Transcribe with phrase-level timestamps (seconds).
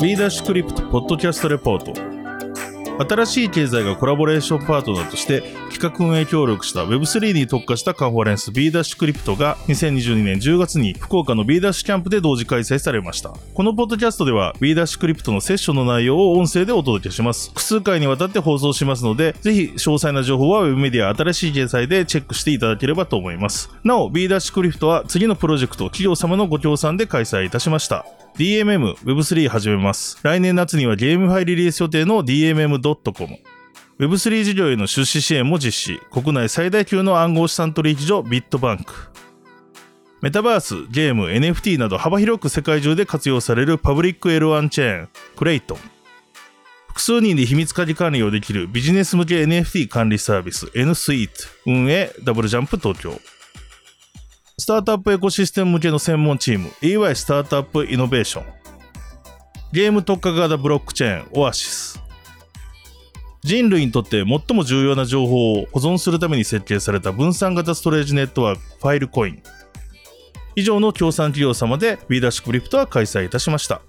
[0.00, 2.18] B ダッシュクリプトポッドキャストレポート。
[3.04, 5.42] 新しい経済がコラボレーションパートナーとして
[5.72, 13.30] 企画運営協力した Web3 に特化したカンファレンス B ダッシュクリプトが2022年10月に福岡の B ダッシュキャンプで同時開催されました。
[13.54, 17.48] このポッドキャストでは B ダッシュクリプトのセッションの内容を音声でお届けします。
[17.48, 23.68] 複数回にわたって放送しますのでぜひ詳細な情報は Web メディア新しい経済でチェックしていただければと思います。
[23.82, 28.06] なお B ダッシュクリプトは次のプロジェクト企業様のご協賛で開催いたしました。
[28.38, 30.16] DMM Web3 始めます。
[30.22, 33.36] 来年夏にはゲームファイリリース予定の DMM.com。
[33.98, 36.00] Web3 事業への出資支援も実施。
[36.12, 38.94] 国内最大級の暗号資産取引所ビットバンク。
[40.22, 45.78] メタバース、ゲーム、NFT など幅広く世界中で活用されるパブリック L1 チェーン、クレイトン。
[46.86, 51.32] 複数人で秘密鍵管理をできるビジネス向け NFT 管理サービス N スイート
[51.66, 53.20] 運営ダブルジャンプ東京。
[54.60, 58.44] スタートアップエコシステム向けの専門チーム EY スタートアップイノベーション。
[59.72, 62.02] ゲーム特化型ブロックチェーンオアシス。
[63.44, 69.42] 人類にとって最も重要な情報を保存するために設計された分散型ストレージネットワークファイルコイン
[70.56, 73.80] 以上の協賛企業様で B ダッシュクリプトは開催いたしました。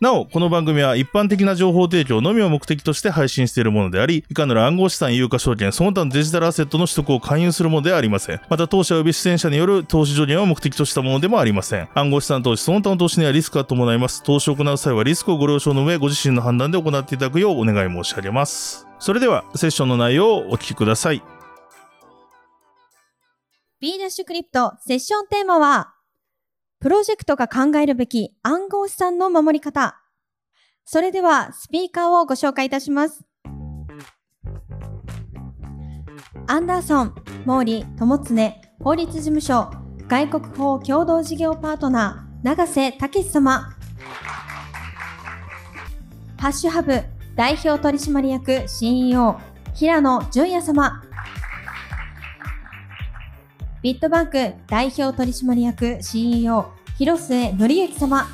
[0.00, 8.40] なお、この番組は一般的な情報提供のみを目的として配信しているものであり、いかなる暗号資産、有価証券、その他のデジタルアセットの取得を勧誘するものではありません。
[8.48, 11.88] また、当社及び出演者による投資助言を目的としたものでもありません。
[11.94, 14.22] 暗号資産投資、その他の投資にはリスクが伴います。
[14.24, 18.86] 投資を行う際はリスクをご了承の上、ご自身の判断で行っていただくようお願い申し上げます。
[18.98, 21.22] それでは、セッションの内容をお聞きください。
[23.80, 25.93] B ダッシュクリプトセッションテーマは、
[26.84, 30.02] プロジェクトが考えるべき暗号資産の守り方。
[30.84, 33.24] それでは、スピーカーをご紹介いたします。
[36.46, 37.14] アンダーソン、
[37.46, 38.52] 毛利智常、
[38.84, 39.70] 法律事務所、
[40.08, 43.74] 外国法共同事業パートナー、長瀬武様。
[46.38, 47.02] ハッシュハブ、
[47.34, 49.38] 代表取締役 CEO、
[49.72, 51.02] 平野淳也様。
[53.84, 58.26] ビットバンク代表取締役 CEO 広末則之様。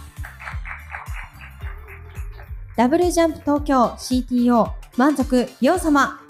[2.77, 6.21] ダブルジャンプ東京 CTO 満足陽様。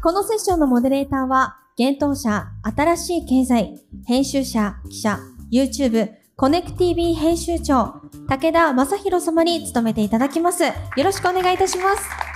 [0.00, 3.74] このセッションのモデレーターは現当社新しい経済
[4.06, 5.18] 編集者記者
[5.52, 10.62] YouTube コネク TV 編集長武田正宏様に務めていただきます。
[10.62, 10.72] よ
[11.02, 12.29] ろしくお願いいたします。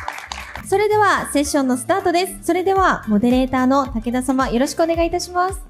[0.74, 2.38] それではセッションのスタートです。
[2.42, 5.62] それではモデレーターの武田様よろしくお願いいたします。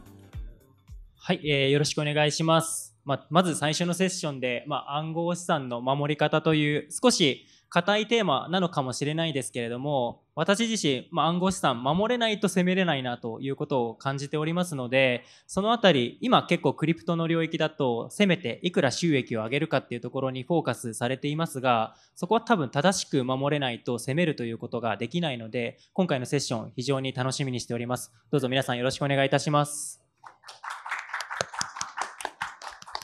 [1.19, 2.97] はい、えーよろしくお願いします。
[3.05, 7.45] まあ、まず最初のセッションで、まあ、暗号資産の守り方という少し
[7.75, 28.13] 硬いテーマなのかもしれないですけれども、私自身、まあ、暗号資産守れないと攻めれないなということを感じておりますので、そのあたり、今結構クリプトの領域だと、せめていくら収益を上げるかっていうところにフォーカスされていますが、そこは多分正しく守れないと攻めるということができないので、今回のセッション非常に楽しみにしております。
[28.31, 30.04] どうぞ皆さんよろしくお願いいたします。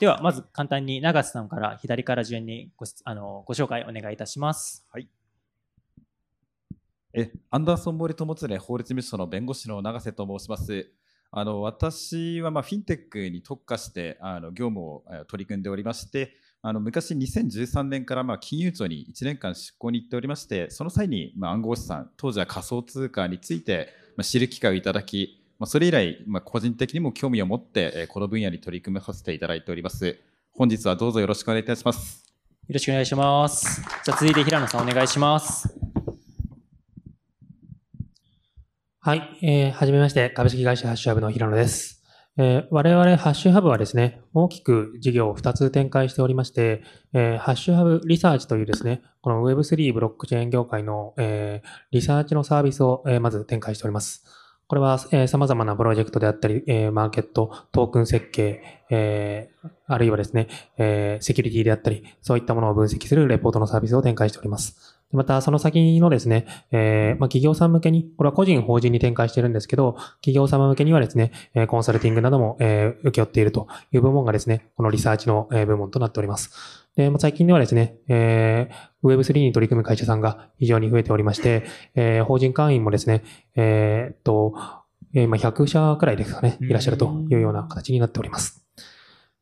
[0.01, 4.87] では、まず簡単に長瀬さんから左から順にごしあのご紹介お願いいたします。
[4.91, 5.07] はい
[7.13, 10.91] えアンダーソン・モリ友常法律事務所の弁護士の永瀬と申します。
[11.31, 30.19] あの私はまあフィンテックに特化してあの業務をえ取り組んでおりまして、あの昔2013年からまあ金融庁に1年間出向に行っておりまして、その際にまあ暗号資産、当時は仮想通貨についてまあ知る機会をいただき、まあ、それ以来、まあ、個人的にも興味を持ってえーこの分野に取り組まさせていただいております。
[30.53, 32.25] 本日はどうぞよろしくお願いいたします。
[32.67, 33.83] よろしくお願いします。
[34.03, 35.69] じゃあ続いて平野さんお願いします。
[39.01, 42.03] はい、えーはじめまして、株式会社ハッシュハブの平野です。
[42.39, 46.83] えー我々ハッシュハブはですね、大きく事業を2つ展開しておりまして、
[47.13, 54.40] えーハッシュハブリサーチというですね、この Web3 ブロックチェーン業界の、えーリサーチのサービスを、えーまず展開しております。
[54.71, 60.47] これは、えー様々なプロジェクトであったり、えーマーケット、トークン設計、えーあるいはですね、
[60.79, 64.97] えーセキュリティであったり、そういったものを分析するレポートのサービスを展開しております。
[65.11, 76.80] また、その先のですね、えーまあ、企業さん向けに、これは個人、法人に展開してるんですけど、企業様向けにはですね、えコンサルティングなども、えー請け負っているという部門がですね、このリサーチの、部門となっております。
[77.01, 81.65] で、まあ、最近ではですね、えー Web3 に取り組む会社さんが非常に増えておりまして、
[81.95, 83.25] えー法人会員もですね、
[83.57, 84.55] えーっと、
[85.15, 88.63] えー今100社くらいですかね、いらっしゃるというような形になっております。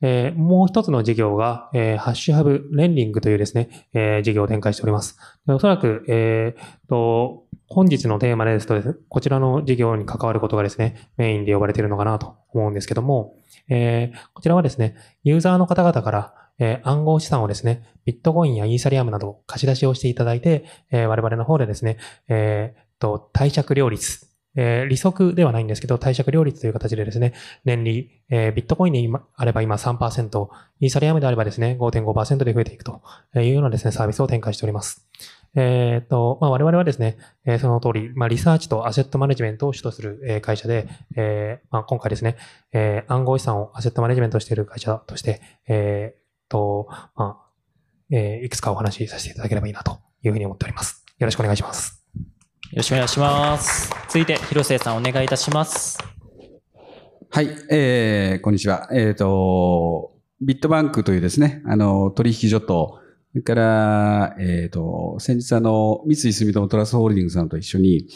[0.00, 5.18] えーもう一つの事業が、えーハッシュハブレンディングというですね、えー事業を展開しております。
[5.44, 13.34] でおそらく、えーと、本日のテーマですとですね、こちらの事業に関わることがですね、メインで呼ばれているのかなと思うんですけども、
[13.68, 14.94] えーこちらはですね、
[15.24, 24.26] ユーザーの方々から、えー暗号資産をですね、ビットコインやイーサリアムなど貸し出しをしていただいて、えー我々の方でですね、えーと、貸借料率、
[24.56, 27.34] えー利息ではないんですけど、貸借料率という形でですね、
[27.64, 30.48] 年利、えービットコインで今あれば今3%、
[30.80, 33.02] イーサリアムであればですね、5.5%で増えていくと
[33.36, 35.06] いうようなですね、サービスを展開しております。
[35.54, 37.16] えーと、まあ、我々はですね、
[37.46, 42.36] えーその通り、まあ、リサーチとアセットマネジメントを主とする、えー会社で、えーまあ、今回ですね、
[42.72, 46.17] えー暗号資産をアセットマネジメントしている会社として、えー
[46.48, 47.36] と、まあ、
[48.10, 51.04] えーいくつかお話しさせていただければいいなというふうに思っております。
[51.18, 52.04] よろしくお願いします。
[52.16, 53.90] よろしくお願いします。
[54.08, 55.98] 続いて、広末さんお願いいたします。
[57.30, 58.88] はい、えー、こんにちは。
[58.92, 63.00] えっ、と、ビットバンクというですね、あの、取引所と、
[63.32, 68.06] それから、えっ、と、先日あの、三井住友トラストホールディングスさんと一緒に、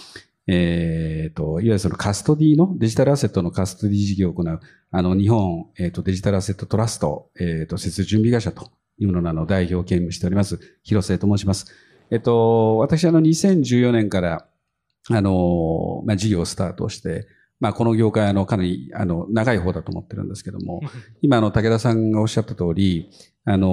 [0.47, 4.61] えっ、と、いわゆるそのカストディの、デジタルアセットのカストディ事業を行う、
[4.91, 11.73] あの、日本、えっ、と、デジタルアセットトラスト、えっ、と、設立準備会社というもののあの代表を兼務しております、広瀬と申します。
[12.11, 14.47] えっ、と、私あの、2014年から、
[15.11, 17.27] あの、まあ、事業をスタートして、
[17.63, 20.81] まあ、この業界、あの、かなり、あの、長い方だと思ってるんですけども、
[21.23, 23.09] 今、あの、武田さんがおっしゃった通り、
[23.45, 23.69] あの、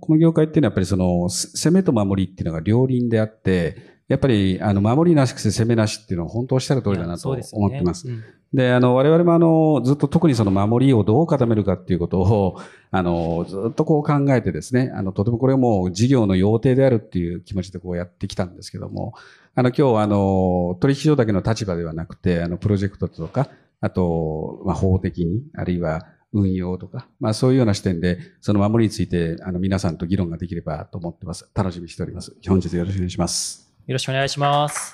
[0.00, 8.08] この業界っていうのはやっぱりその、せ攻めと守りっていうのが両輪であって、やっぱり、あの、守りなしくて攻めなしっていうのは本当おっしゃる通りだなと思ってます。
[8.08, 8.22] うん
[8.54, 12.60] で、あの、我々もあの、ずっと特にその守りをどう固めるかっていうことを、
[12.90, 19.14] あの、ずっとこう考えてですね、あの、とてもこれはもう事業の要諦であるっていう気持ちでこうやってきたんですけども、
[19.54, 23.48] あの、今日あの、取引所だけの立場ではなくて、あの、プロジェクトとか、
[23.80, 31.48] あと、まあ、法的に、あるいは運用とか、まあ、そういうような視点で、その守りについて、あの、皆さんと議論ができればと思ってます。
[31.54, 32.36] 楽しみにしております。
[32.46, 33.71] 本日よろしくお願いします。
[33.86, 34.92] よろしくお願いします。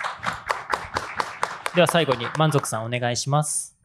[1.75, 3.79] では最後に満足さんお願いします。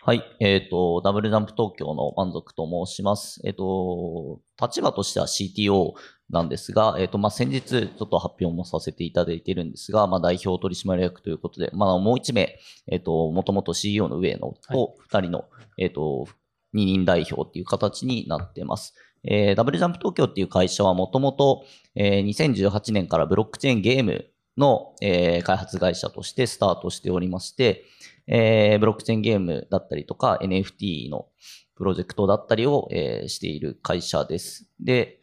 [0.00, 0.24] はい。
[0.40, 3.40] えっ、と、ダブルジャンプ東京の満足と申します。
[3.44, 5.92] えっ、と、立場としては CTO
[6.28, 12.58] なんですが、えっ、と、まあ、先日ちょっと発表もさせていただいているんですが、まあ、代表取締役ということで、まあ、もう一名、
[12.90, 14.40] えっ、と、もともと CEO の上野
[14.72, 15.44] と二人の、
[15.78, 16.26] えっ、と、
[16.72, 18.94] 二人代表っていう形になってます。
[19.24, 21.64] えーダブルジャンプ東京っていう会社はもともと、
[21.96, 24.26] 2018年からブロックチェーンゲーム
[24.56, 27.84] の、えー開発会社としてスタートしておりまして、
[28.26, 31.26] えーブロックチェーンゲームだったりとか NFT の
[31.74, 34.68] プロジェクトだったりを、えーしている会社です。
[34.80, 35.22] で、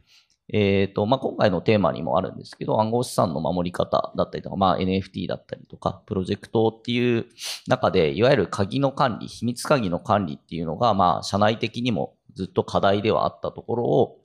[0.52, 7.28] えっ、と、まあ、今回のテーマにもあるんですけど、暗号資産の守り方だったりとか、まあ、NFT だったりとか、プロジェクトっていう
[7.68, 14.20] 中で、いわゆる鍵の管理、秘密鍵の管理っていうのが、まあ、社内的にもずっと課題ではあったところを、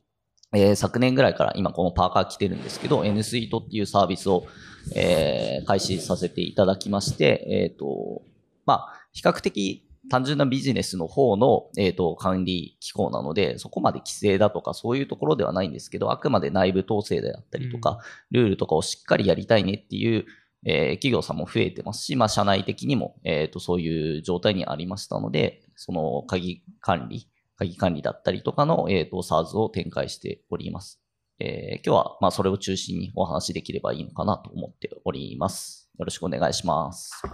[0.55, 4.46] えー昨年ぐらいから今このパーカー着てるんですけど、N スイートっていうサービスを、
[4.94, 8.22] えー開始させていただきまして、えっ、と、
[8.66, 17.99] まあ、比較的単純なビジネスの方の、えー、と管理機構なので、そこまで規制だとかそういうところではないんですけど、あくまで内部統制であったりとか、
[18.31, 20.26] ルールとかをしっかりやりたいねっていう、
[20.66, 31.00] えー企業さんも増えてますし、まあ、社内的にも、えー、とそういう状態にありましたので、その鍵管理、鍵管理だったりとかの、えー、と SARS を展開しております。
[31.40, 35.90] えー今日はまあそれを中心にお話しできればいいのかなと思っております。
[35.98, 37.23] よろしくお願いします。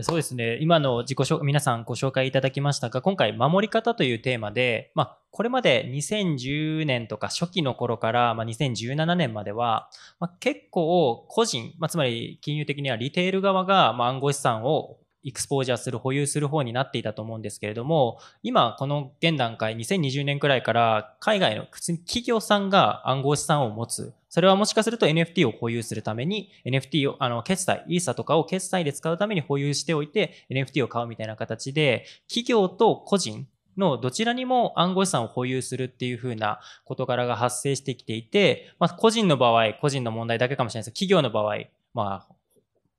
[0.00, 0.58] そうですね。
[0.60, 24.14] 今の自己紹、皆さんご紹介いただきましたが、今回、守り方というテーマで、まあ、これまで2010年とか初期の頃から、まあ、2017年までは、まあ、結構個人、まあ、つまり金融的にはリテール側が、まあ、暗号資産をエクスポージャーする、保有する方になっていたと思うんですけれども、今、この現段階、2020年くらいから、海外の普通に企業さんが暗号資産を持つ。
[24.28, 33.46] それはもしかすると NFT を保有するために、NFT を、あの、決済、イーサとかを決済で使うために保有しておいて、NFT を買うみたいな形で、企業と個人
[33.78, 41.56] のどちらにも暗号資産を保有するっていう風な事柄が発生してきていて、まあ、個人の場合、個人の問題だけかもしれないですけど、企業の場合、
[41.94, 42.34] まあ、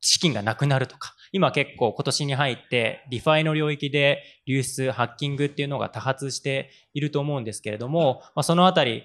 [0.02, 9.04] 資金がなくなるとか、今結構今年に入って DeFi の領域で流出、ハッキングっていうのが多発していると思うんですけれども、まあ、そのあたり、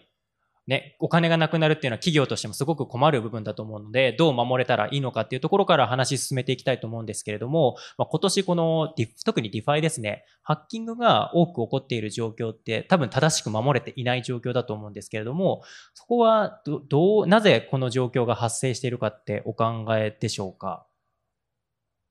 [0.67, 8.95] ね、お金がなくなるっていうのは企業としてもすごく困る部分だと思うので、どう守れたらいいのかっていうところから話し進めていきたいと思うんですけれども、まあ、今年この
[9.27, 15.61] 特に DeFi ですね、ハッキングが多く起こっている状況って多分正しく守れていない状況だと思うんですけれども、
[15.93, 20.87] そこはどう、なぜこの状況が発生しているかってお考えでしょうか？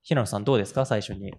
[0.03, 0.86] 平野さんどうですか？
[0.86, 1.33] 最初に。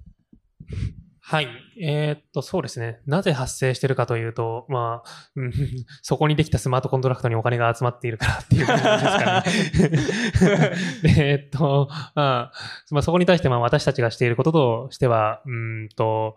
[1.26, 1.48] はい。
[1.80, 3.00] えーっと、そうですね。
[3.06, 5.52] なぜ発生してるかというと、まあ、うん
[6.02, 10.70] そこにできたスマートコントラクトにお金が集まっているからっていう感じですかね。
[11.14, 12.52] でえーっと、まあ、
[12.90, 16.36] まあ、そこに対してまあ私たちがしていることとしては、うーんと、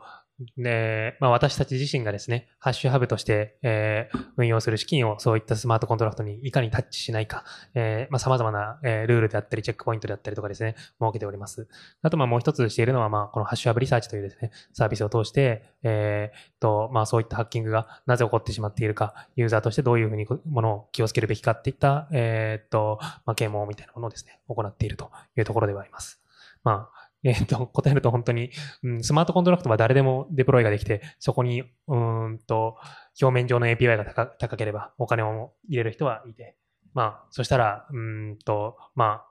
[0.58, 11.68] で、まあ、私たち自身がですね、 HashHub として、えー運用する資金をそういったスマートコントラクトにいかにタッチしないか、えーまあ、様々な、えールールであったり、チェックポイントであったりとかですね、設けております。
[12.04, 26.22] あと、まあ、もう一つしているのは、まあ、この HashHub Research というですね、サービスを通して、えーと、まあ、そういったハッキングがなぜ起こってしまっているか、ユーザーとしてどういうふうにものを気をつけるべきかっていった、えーと、まあ、啓蒙みたいなものをですね、行っているというところではあります。
[26.64, 28.52] まあ、えっ、と、答えると本当に、
[28.84, 32.78] うん、スマートコントラクトは誰でもデプロイができて、そこに、うんと、
[33.22, 36.56] 表面上の API が高高ければお金を入れる人はいて、
[36.94, 39.26] まあ、そしたら、うんと、まあ、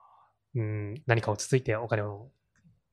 [0.55, 2.29] うん、何かをつついてお金を、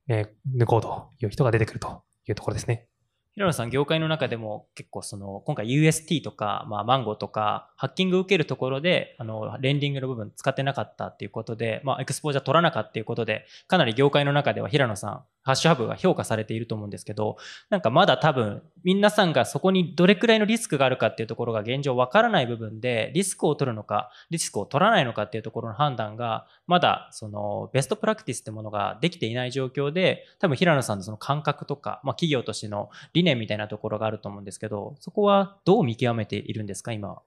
[0.07, 2.87] えー抜こうという人が出てくるというところですね。
[3.35, 17.37] 平野さん、業界の中でも結構その、今回 UST とか、まあ、マンゴーとか、ハッキング受けるところで、あの、レンディングの部分使ってなかったっていうことで、まあ、エクスポージャー取らなかったっていうことで、かなり業界の中では平野さん、ハッシュハブが評価されていると思うんですけど、
[17.69, 37.21] なんかまだ多分、皆さんがそこにどれくらいのリスクがあるかっていうところが現状わからない部分で、リスクを取るのか、リスクを取らないのかっていうところの判断が、まだそのベストプラクティスってものができていない状況で、多分平野さんのその感覚とか、まあ企業としての理念みたいなところがあると思うんですけど、そこはどう見極めているんですか、今は？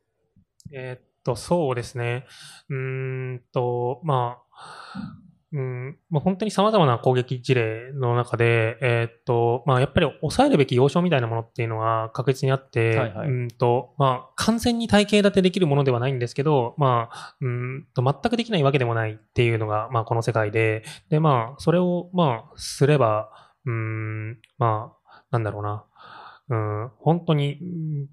[0.73, 2.27] えーっと、そうですね。
[2.69, 5.19] うーんと、まあ、
[5.50, 23.31] うん、もう本当に様々な攻撃事例の中で、えーっと、まあ、やっぱり抑えるべき要衝みたいなものっていうのは確実にあって、はいはいうんと、まあ、完全に体系立てできるものではないんですけど、まあ、うんと、全くできないわけでもないっていうのが、まあ、この世界で、で、まあ、それを、まあ、すれば、
[23.64, 25.85] うん、まあ、なんだろうな。
[26.50, 28.09] うん、本当に、うん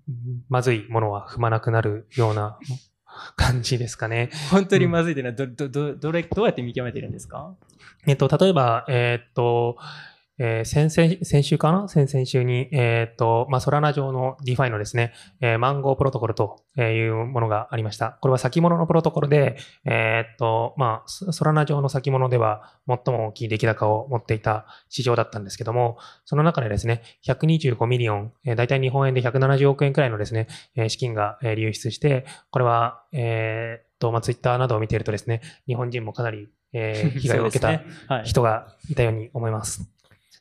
[0.50, 2.60] まずいものは踏まなくなるような
[3.36, 4.30] 感じですかね。
[4.52, 7.54] 本当にまずいというのはど、ど、ど、どれ、どうやって見極めているんですか？
[8.08, 9.78] えっと、例えば、えーっと、
[10.38, 11.88] えー先々、先週かな？
[11.88, 18.18] 先々週に、えーっと、まあ、ソラナ上の DeFi のですね、えーマンゴープロトコルというものがありました。
[18.22, 37.70] これは先物のプロトコルで、えーっと、まあ、ソソラナ上の先物では最も大きい出来高を持っていた市場だったんですけども、その中でですね、125ミリオン、えー、大体日本円で170億円くらいのですね、えー資金がえー流出して、これは、えーっと、まあ、ツイッターなどを見ているとですね、日本人もかなり、えー 被害を受けた。
[38.26, 39.95] 人がいたように思います。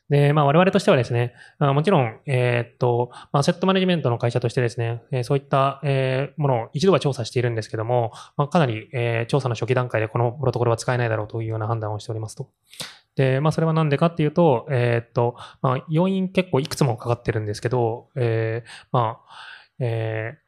[0.09, 12.49] で、まあ我々としてはですね、あもちろん、えーっと、まあ、アセットマネジメントの会社としてですね、えそういった、えものを一度は調査しているんですけども、まあ、かなり、え調査の初期段階でこのプロトコルは使えないだろうというような判断をしておりますと。
[13.15, 19.35] で、まあそれはなんでかっていうと、えーっと、まあ要因結構いくつもかかってるんですけど、えーまあ、
[19.79, 20.44] えー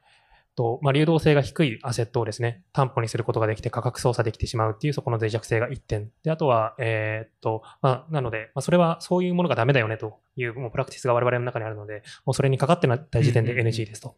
[0.58, 6.12] と、まあ、流動性が低いアセットをですね、担保にすることができて価格操作できてしまうっていうそこの脆弱性が1点。
[6.24, 14.16] で、あとは、えーっと、まあ、なので、まあ、それはそういうものがダメだよねというもうプラクティスが我々の中にあるので、もうそれにかかってない時点で NG ですと。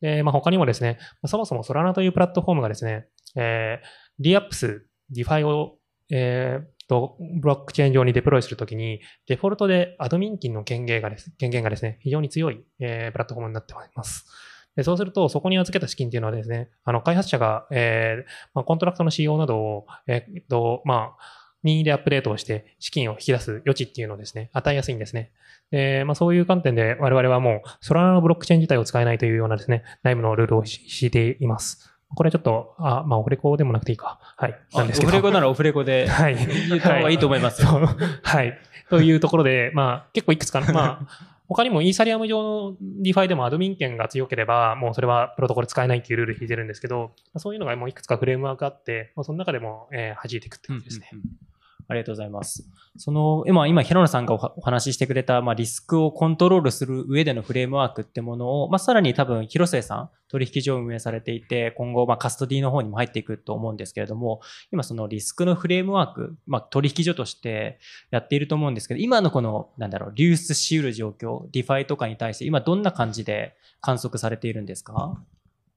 [0.00, 3.86] で、まあ、他にもですね、まあそもそもソラナというプラットフォームがですね、えー、
[4.18, 5.76] dApps、DeFi を、
[6.10, 14.26] えーと、ブロックチェーン上にデプロイするときに、デフォルトで admin key の権限がです権限がですね、非常に強い、えープラットフォームになっております。
[14.76, 25.32] でそうすると、そこに預けた資金っていうのはですね、あの、開発者が、えーまあ、コントラクトの仕様などを、えーっと、まあ、任意でアップデートをして資金を引き出す余地っていうのをですね、与えやすいんですね。
[25.70, 31.92] で、まあそういう観点で我々はもう、ソラナのブロックチェーン自体を使えないというようなですね、内部のルールをし敷いています。
[32.14, 34.20] これはちょっと、あ、まあオフレコでもなくていいか。
[34.36, 34.56] はい。
[34.74, 35.08] なんですけど。
[35.08, 36.36] オフレコならオフレコで はい。
[36.68, 37.68] 言った方がいいと思いますよ。
[37.68, 37.88] そう
[38.22, 38.56] はい。
[38.88, 51.08] というところで、まあ、結構いくつかの、まあ、他にもイーサリアム上の DeFi でも admin 権が強ければ、もうそれはプロトコル使えないっていうルール敷いてるんですけど、そういうのがもういくつかフレームワークあって、その中でも、えー弾いていくって感じですね。
[51.12, 51.55] うんうんうん
[51.88, 52.68] ありがとうございます。
[52.96, 64.40] その、今、今、平野さんがお話ししてくれた、まあ、リスクをコントロールする上でのフレームワークってものを、まあ、さらに多分、廣末さん、取引所を運営されていて、今後、まあ、カストディの方にも入っていくと思うんですけれども、
[64.72, 67.78] 今、そのリスクのフレームワーク、まあ、取引所として
[68.10, 75.22] やっていると思うんですけど、今のこの、なんだろう、流出し得る状況、 DeFi とかに対して、今、どんな感じで観測されているんですか？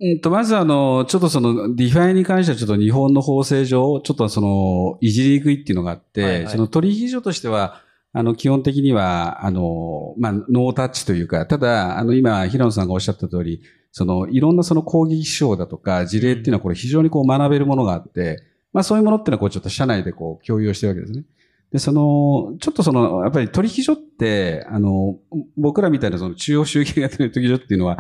[0.01, 7.81] うんと、まずあの、ちょっとその、 DeFi に関してはちょっと日本の法制上、ちょっとその、いじりにくいっていうのがあって、はいはいその取引所としては、
[8.13, 21.25] あの、基本的には、あの、まあ、ノータッチというか、ただ、あの、今、平野さんがおっしゃった通り、その、いろんなその攻撃手法だとか、事例っていうのはこれ非常にこう学べるものがあって、まあ、そういうものっていうのはこう、ちょっと社内でこう、共有してるわけですね。
[21.71, 25.17] で、その、ちょっとその、やっぱり取引所って、あの、
[25.55, 27.97] 僕らみたいなその中央集計型の取引所っていうのは、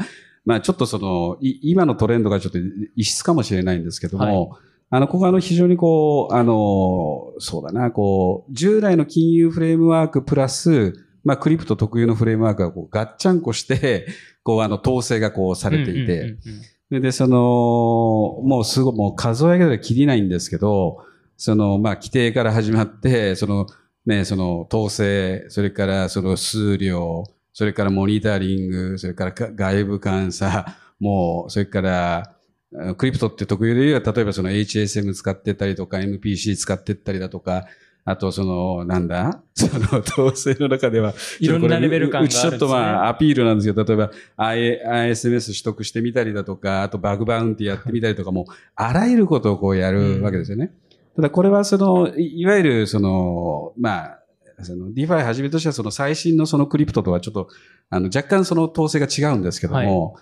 [0.49, 2.57] まあちょっとその、い今のトレンドがちょっと
[2.95, 4.57] 異質かもしれないんですけども、
[4.89, 14.07] あの、ここはあの非常にこう、あの、そうだな、こう、従来の金融フレームワークプラス、まあ、クリプト特有のフレームワークがこうガッチャンコして、
[14.41, 16.39] こう、あの、統制がこうされていて、うんうんうんうん
[16.89, 21.05] それで、その、もうすごい、もう数え上げたらきりないんですけど、
[21.37, 23.67] その、まあ、規定から始まって、その、
[24.07, 27.25] ね、その、統制、それからその数量、
[27.59, 32.35] それからモニタリング、それからか外部監査、もう、それから、
[32.73, 37.65] あクリプトって特有で言えば、例えばその HSM 使ってったりとか、MPC 使ってったりだとか、
[38.05, 48.45] あとその、なんだその統制の中では、いろんなレベル感があるうちちょっとまあアピールなんですけど、例えば I- ISMS 取得してみたりだとか、あとバグバウンティやってみたりとか、もう
[48.77, 50.71] あらゆることをこうやるわけですよね。
[51.17, 54.18] ただこれはその、いいわゆるその、まあ、
[54.61, 57.47] その DeFi はじめとしてはその最新のそのクリプトとはちょっと、
[57.89, 60.15] あの若干その統制が違うんですけども、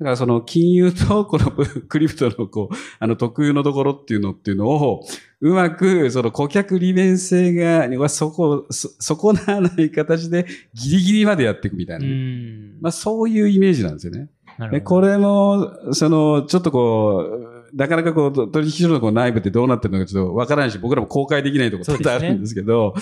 [0.00, 1.52] だからその金融とこの
[1.88, 5.04] クリプトのこう、あの特有のところっていうのっていうのを、
[5.42, 12.06] うまくその顧客利便性が、はそこ、そ、損なわない形でギリギリまでやっていくみたいな。
[12.06, 14.28] うんまあそういうイメージなんですよね。
[14.70, 22.94] でこれも、その、ちょっとこう、なかなかこう、取引所のこう内部ってどうなってるのかちょっとわからないし、僕らも公開できないところ多々あるんですけど、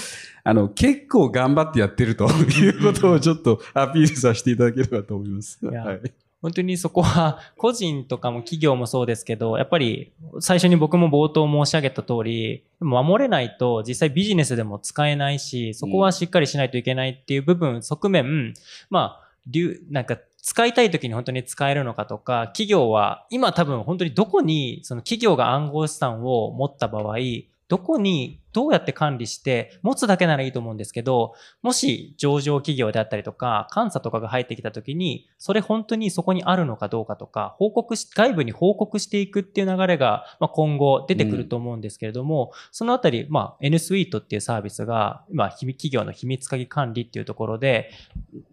[0.45, 5.65] あの、結構頑張ってやってるということをちょっとアピールさせていただければと思います。
[5.65, 6.01] はい。
[6.41, 18.55] 本当にそこは個人とかも企業もそうですけど、やっぱり最初に僕も冒頭申し上げた通り、守れないと実際ビジネスでも使えないし、そこはしっかりしないといけないっていう部分、側面、
[18.89, 27.19] まあ、流なんか使いたい時に本当に使えるのかとか、企業は今多分本当にどこにその企業が暗号資産を持った場合、
[27.69, 47.91] どこにどうやって管理して持つだけならいいと思うんですけど、もし上場企業であったりとか、監査とかが入ってきたときに、それ本当にそこにあるのかどうかとか、報告し、外部に報告していくっていう流れが、ま、今後出てくると思うんですけれども、そのあたり、まあ、N スイートっていうサービスが、今、企業の秘密鍵管理っていうところで、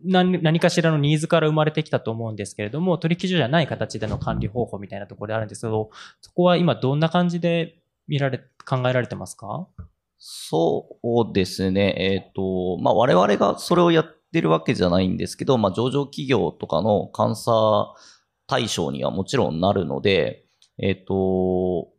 [0.03, 5.89] 何何かしらのニーズから生まれてきたと思うんですけれども、取引所じゃない形での管理方法みたいなところであるんですけど、
[6.21, 9.67] そこは今どんな感じで見られ、考えられてますか？
[10.17, 10.87] そ
[11.29, 11.95] うですね。
[11.97, 17.93] えっ、と、まあ、我々がそれをやってるわけじゃないんですけど、まあ、上場企業とかの監査
[18.47, 20.45] 対象にはもちろんなるので、
[20.81, 21.89] えっ、と、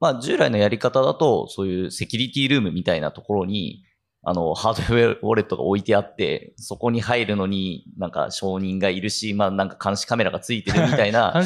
[0.00, 3.84] まあ、従来のやり方だと、そういうセキュリティルームみたいなところに、
[4.24, 11.32] あの、ハードウェアウォレットが置いてあって、そこに入るのになんか承認がいるし、まあ、なんか監視カメラがついてるみたいな、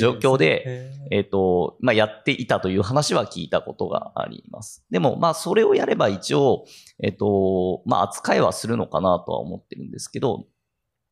[0.00, 4.86] 状況でえっ、と、まあ、やっていたという話は聞いたことがあります。
[4.90, 6.66] でも、まあ、それをやれば一応、
[7.02, 10.46] えっ、と、まあ、扱いはするのかなとは思ってるんですけど、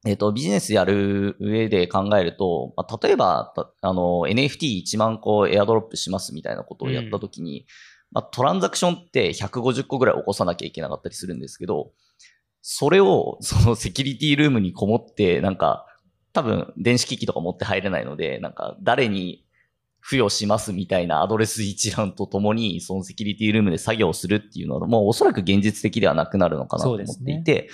[0.07, 7.66] えっ、と、ビジネスやる上で考えると、まあ、例えば、たあの、NFT1 万個エアドロップしますみたいなことをやったときに、
[8.12, 11.92] まあ、トランザクションって150個ぐらい起こさなきゃいけなかったりするんですけど、
[12.62, 15.87] それを、そのセキュリティルームにこもって、なんか、
[16.33, 19.44] 多分、電子機器とか持って入れないので、なんか、誰に
[20.03, 27.68] 付与しますみたいなアドレス一覧とともに、そのセキュリティルームで作業するっていうのは、もうおそらく現実的ではなくなるのかなと思っていて、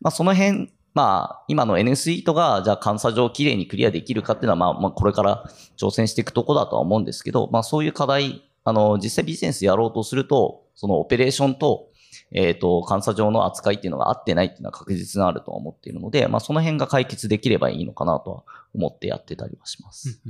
[0.00, 5.44] まあその辺、まあ今の N スイートが、じゃあ監査上きれいにクリアできるかっていうのは、まあまあこれから
[5.80, 11.88] 挑戦していくとこだとは思うんですけど、まあそういう課題、あの、実際ビジネスやろうとすると、そのオペレーションと、
[12.32, 20.20] えっ、と、監査上の扱いっていうのが合ってないっていうのは確実にあるとは思っているので、まあその辺が解決できればいいのかなとは思ってやってたりはします。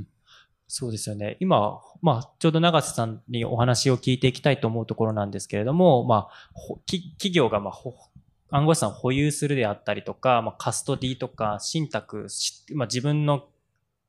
[0.71, 1.35] そうですよね。
[1.39, 6.51] 今、まあ、ちょうど永瀬さんにお話を聞いていきたいと思うところなんですけれども、まあ、
[6.85, 12.27] 企業が、まあ、暗号資産を保有するであったりとか、まあ、カストディとか、信託、
[12.75, 13.47] まあ、自分の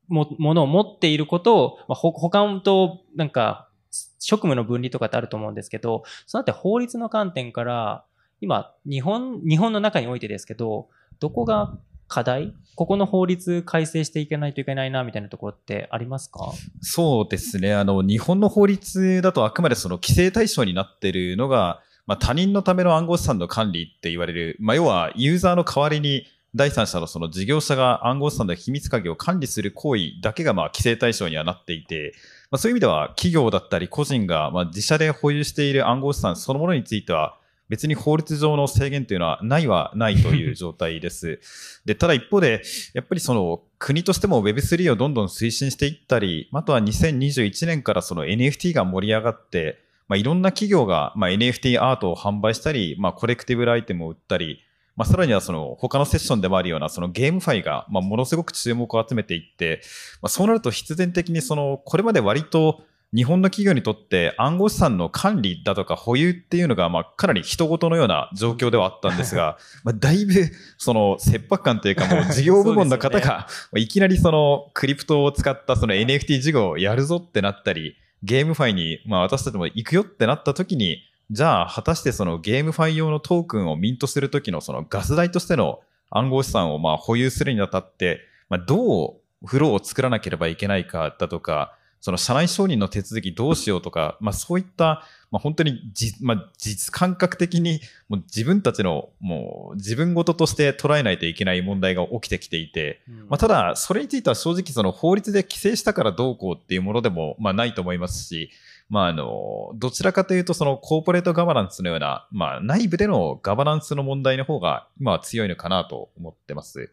[0.07, 3.70] もものを持っていることを、まあ、保管と、なんか、
[4.19, 8.05] 職務の分離とかってあると思うんですけど、そのあたり法律の観点から、
[8.39, 10.87] 今、日本、日本の中においてですけど、
[11.19, 11.77] どこが
[12.07, 12.53] 課題？
[12.75, 16.51] ここの法律改正していかないといけないな、みたいなところってありますか？
[16.81, 17.73] そうですね。
[17.73, 32.13] あの、日本の法律だとあくまでその規制対象になっているのが、まあ、他人のための暗号資産の管理って言われる、まあ、要はユーザーの代わりに第三者のその事業者が暗号資産の秘密鍵を管理する行為だけがまあ規制対象にはなっていて、
[32.49, 37.37] まあ、そういう意味では企業だったり個人がまあ自社で保有している暗号資産そのものについては
[37.71, 41.39] 別に法律上の制限というのはないはないという状態です。
[41.85, 42.61] で、ただ一方で、
[42.93, 54.59] やっぱりその国としても Web3 をどんどん推進していったり、あとは2021年からその NFT が盛り上がって、まあ、いろんな企業がま NFT アートを販売したり、まあ、コレクティブルアイテムを売ったり、
[54.95, 59.81] まあ、さらにはその他のセッションでもあるようなそのゲームファイがまあものすごく注目を集めていって、
[60.21, 62.81] まあ、そうなると必然的にそのこれまで割と
[63.13, 70.33] 日本の企業にとって暗号資産の管理だとか保有っていうのが、まあ、かなり人事のような状況ではあったんですが、 まあ、だいぶ、
[70.77, 108.49] その、切迫感というか、 もう事業部門の方が、いきなりその、クリプトを使ったその NFT 事業をやるぞってなったり、ゲームファイに、まあ、私たちも行くよってなった時に、じゃあ、果たしてそのゲームファイ用のトークンをミントする時のそのガス代としての暗号資産をまあ保有するにあたって、まあ、どうフローを作らなければいけないかだとか、その社内承認の手続きどうしようとか、まあ、そういった、まあ、本当にじ、まあ、実感覚的にもう自分たちのもう自分事として捉えないといけない問題が起きてきていて、うん、まあ、ただ、それについては正直その法律で規制したからどうこうっていうものでもまあないと思いますし、
[108.91, 116.91] まあ、あの、どちらかというと、そのコーポレートガバナンスのような、まあ、内部でのガバナンスの問題の方が、今は強いのかなと思ってます。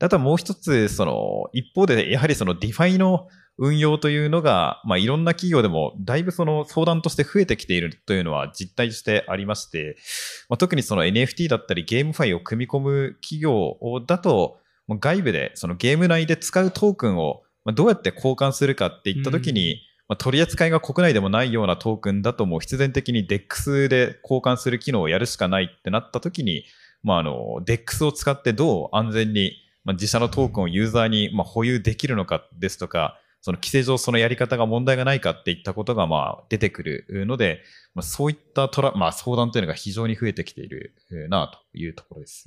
[0.00, 9.96] あとはもう一つ、その、一方で、やはりその DeFi の運用というのが、まあ、いろんな企業でもだいぶその相談として増えてきているというのは実態としてありまして、
[10.48, 17.42] まあ、特にその NFT だったり GameFi を組み込む企業だと、外部でそのゲーム内で使うトークンを
[17.74, 26.64] どうやって交換するかっていったときに、まあ、取り扱いが国内でもないようなトークンだともう必然的に DEX で交換する機能をやるしかないってなった時に、
[27.02, 29.52] まあ、あの、DEX を使ってどう安全に、
[29.84, 37.62] まあ、自社のトークンをユーザーにま保有できるのかですとか、その規制上そのやり方が問題がないかっていったことがまあ出てくるので、
[37.94, 40.94] まあ、そういったトラ、まあ、相談というのが非常に増えてきている
[41.28, 42.44] なというところです。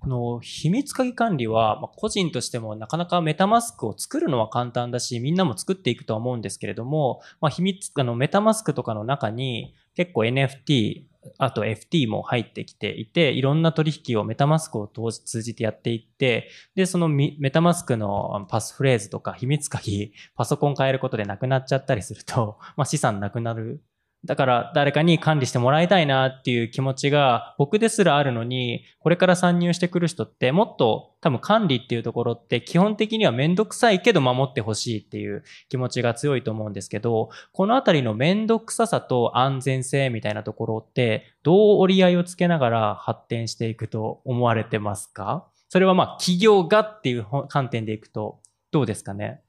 [0.00, 23.82] この秘密鍵管理は、まあ、個人としてもなかなかメタマスクを作るのは簡単だし、みんなも作っていくとは思うんですけれども、まあ、秘密、あのメタマスクとかの中に結構 NFT、あと FT も入ってきていて、いろんな取引をメタマスクを通じてやっていって、で、そのメタマスクのパスフレーズとか秘密鍵、パソコン変えることでなくなっちゃったりすると、 まあ、資産なくなる
[24.24, 45.46] だから誰かに管理してもらいたいなっていう気持ちが僕ですらあるのに、これから参入してくる人ってもっと多分管理っていうところって基本的にはめんどくさいけど守ってほしいっていう気持ちが強いと思うんですけど、このあたりのめんどくささと安全性みたいなところってどう折り合いをつけながら発展していくと思われてますか？
[45.70, 49.40] それはまあ企業がっていう観点でいくとどうですかね？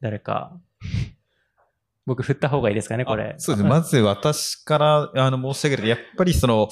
[0.00, 0.52] 誰 か
[2.06, 3.34] 僕振った方がいいですかね、これ。
[3.38, 3.70] そうですね。
[3.70, 6.68] まず私からあの申し上げると、やっぱりその、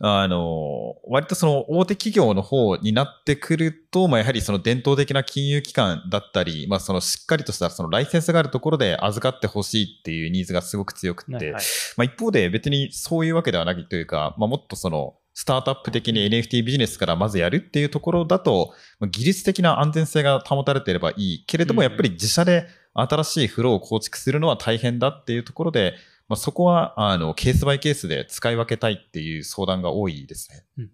[0.00, 11.62] あの、割とその大手企業の方になってくると、まあ、やはりその伝統的な金融機関だったり、まあ、そのしっかりとしたそのライセンスがあるところで預かってほしいっていうニーズがすごく強くて、はいはい、
[11.96, 22.66] まあ、一方で別にそういうわけではないというか、まあ、もっとその、スタートアップ的に NFT ビジネスからまずやるっていうところだと、技術的な安全性が保たれていればいいけれども、やっぱり自社で
[23.02, 25.94] 新しいフローを構築するのは大変だっていうところで、
[26.28, 30.86] まあ、そこはあのケースバイケースで使い分けたいっていう相談が多いですね。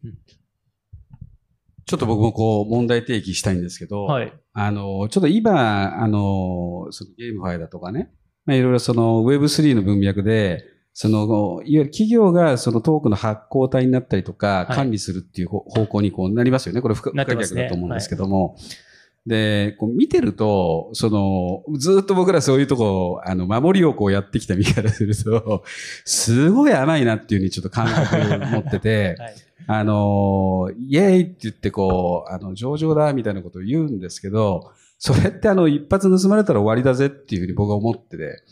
[1.86, 8.10] ちょっと僕もこう問題提起したいんですけど、はい、あの、ちょっと今、あの、そのゲームファイだとかね、
[8.46, 10.64] まあ、いろいろその Web3 の文脈で、
[10.94, 16.80] その、いわゆる企業がそのトークの発行体になったりとか、管理するっていう方向にこうなりますよね。
[16.80, 18.56] これ不可逆だと思うんですけども。
[19.26, 25.64] で、こう見てると、その、ずっと僕らそういうとこ、あの、守りをこうやってきた身からすると、
[26.04, 29.34] すごい甘いなっていうふうにちょっと感覚を持ってて、はい、
[29.66, 38.42] あの、イエーイって言ってこう、あの、上々だみたいなことを言うんですけど、それってあの、一発盗まれたら終わりだぜっていうふうに僕は思ってて、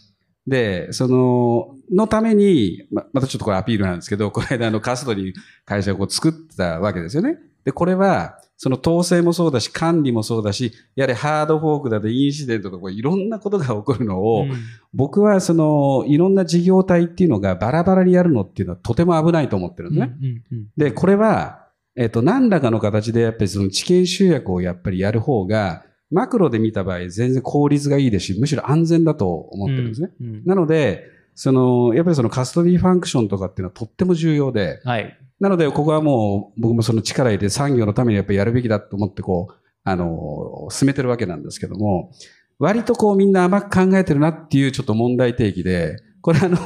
[0.47, 7.39] で、その、のために、ま、またちょっとこれアピールなんですけど、この間あの、カストに会社をこう作ったわけですよね。
[7.65, 14.53] で、これは、その統制もそうだし、管理もそうだし、やはりハードフォークだとインシデントとかいろんなことが起こるのを、うん、
[14.95, 20.15] 僕はそのいろんな事業体っていうのがバラバラにやるのっていうのはとても危ないと思ってるんですね。
[20.17, 30.11] うんうんうん、で、これは、えっ、と、何らかの形でやっぱりその知見集約をやっぱりやる方が、マクロで見た場合全然効率がいいですし、むしろ安全だと思ってるんですね。
[30.21, 31.03] うんうん、なので、
[31.35, 42.13] その、やっぱりそのカストディファンクションとかっていうのはとっても重要で、はい、なので、ここはもう、僕もその力入れて産業のためにやっぱりやるべきだと思ってこう、あの、進めてるわけなんですけども、
[42.61, 46.57] 割とこうみんな甘く考えてるなっていうちょっと問題提起で、これあの、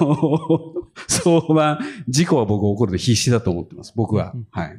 [1.09, 3.95] 相場、事故は僕起こると必死だと思ってます。
[3.97, 4.35] 僕は。
[4.51, 4.79] はい。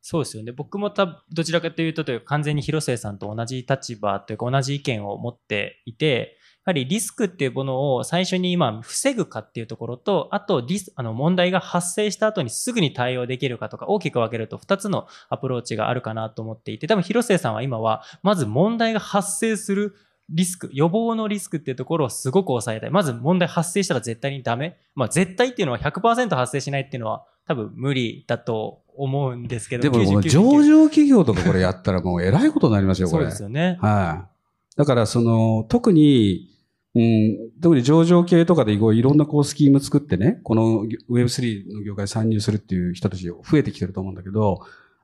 [0.00, 0.50] そうですよね。
[0.50, 19.94] 僕もたどちらかというとというか完全に広末さんと同じ立場というか同じ意見を持っていて、ぱりリスクっていうものを最初に今防ぐかっていうところと、あとリスあの問題が発生した後にすぐに対応できるかとか大きく分けると2つのアプローチがあるかなと思っていて、多分広末さんは今はまず問題が発生する
[20.28, 22.90] リスク、予防のリスクっていうところをすごく抑えたい。
[22.90, 24.76] まず問題発生したら絶対にダメ。
[24.96, 29.84] まあ絶対っていうのは100%発生しないっていうのは多分無理だと思うんですけど。
[29.84, 33.26] でも、もう99.9上場企業とかこれやったらもうえらいことになりますよ、これ。
[33.26, 33.78] そうですよね。
[33.80, 34.36] はい。
[34.76, 36.55] だから、その、特に、
[36.96, 44.60] うん、特に上場系とかでいろんなこうスキーム作ってね、この Web3 の業界に参入するっていう人たち増えてきてると思うんだけど、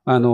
[0.07, 0.33] あのー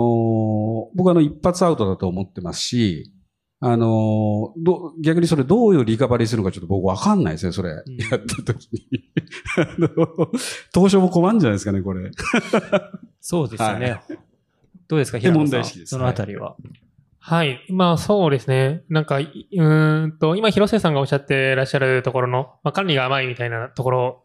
[0.95, 3.11] 僕はあの一発アウトだと思ってますし、
[3.59, 7.71] あのーど、逆にそれどういうリカバリーするのかちょっと僕わかんないですね、それ。
[7.71, 9.11] やった時に。
[9.57, 10.31] あの、
[10.73, 12.09] 東証も困るんじゃないですかね、これ。
[13.19, 13.91] そうですよね。
[13.91, 14.03] は
[14.87, 15.43] どうですか、で平野さん。
[15.43, 16.51] 問題意識ですそのあたりは。
[16.51, 16.88] はい。
[17.29, 18.81] はいまあそうですね。
[18.89, 24.23] なんか、うんと、今広瀬さんがおっしゃってらっしゃるところの、まあ、管理が甘いみたいなところ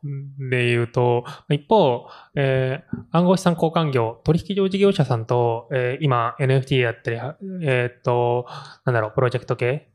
[0.50, 7.18] で言うと、一方、えー暗号資産交換業、取引所事業者さんと、えー今 NFT やったり、
[7.62, 8.46] えーっと、
[8.86, 9.90] なんだろう、プロジェクト系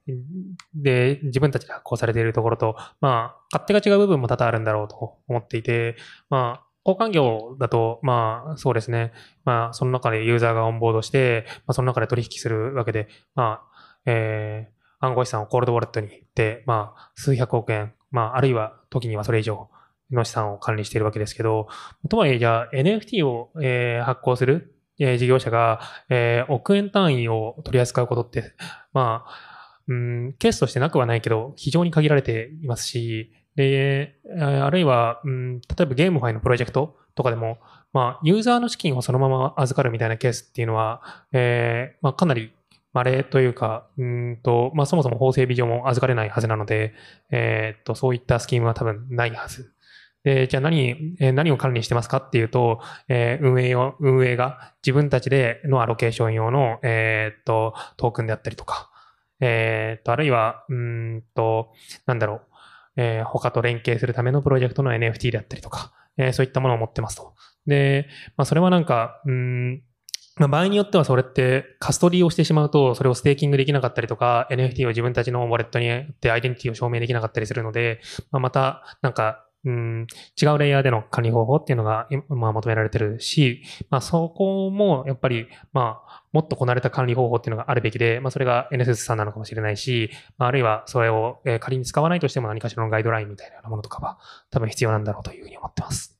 [0.75, 5.95] で自分たちで発行されているところと、まあ、勝手が違う部分も多々あるんだろうと思っていて、
[6.29, 9.11] まあ、交換業だと、まあ、そうですね。
[9.45, 19.69] まあ、その中でユーザーがオンボードして、まあ、その中で取引するわけで、まあ、えー、暗号資産をコールドウォレットに行って、まあ、数百億円、まあ、あるいは時にはそれ以上
[20.11, 21.67] の資産を管理しているわけですけど、
[22.09, 28.53] とはいえ、じゃあ NFT を、えー発行する、えー事業者が、えー億円単位を取り扱うことって、
[28.93, 29.49] まあ、
[29.87, 37.57] うん、ケースとしてなくはないけど、非常に限られていますし、で、あるいは、うん、例えばゲームファイのプロジェクトとかでも、
[37.91, 42.53] まあ、ユーザーの資金をそのまま預かるみたいなケースっていうのは、えーまあ、かなり
[42.93, 46.93] 稀というか、うんと、まあ、そもそも法整備上も預かれないはずなので、
[47.31, 49.73] えーっと、そういったスキームは多分ないはず。
[50.23, 58.89] で、じゃあ何、え何を管理してますかっていうと、えー運営を、運営が自分たちでのアロケーション用の、えーっと、トークンであったりとか、
[59.41, 61.73] えっと、あるいは、うんと、
[62.05, 62.41] なんだろう、
[62.99, 67.33] えー他と連携するためのプロジェクトの NFT であったりとか、えーそういったものを持ってますと。
[67.65, 69.83] で、まあ、それはなんか、うん、
[70.37, 80.07] まあ、場合によってはそれってカストリーをしてしまうと、それをステーキングできなかったりとか、NFT を自分たちのウォレットにやってアイデンティティを証明できなかったりするので、まあ、また、なんか、うん、
[80.41, 94.17] 違うレイヤーでの管理方法っていうのが、まあ、求められてるし、まあ、そこも、やっぱり、まあ、もっとこなれた管理方法っていうのがあるべきで、まあ、それが NSS さんなのかもしれないし、まあ、あるいはそれを、え仮に使わないとしても何かしらのガイドラインみたいなものとかは、
[94.49, 96.17] 多分必要なんだろうというふうに思ってます。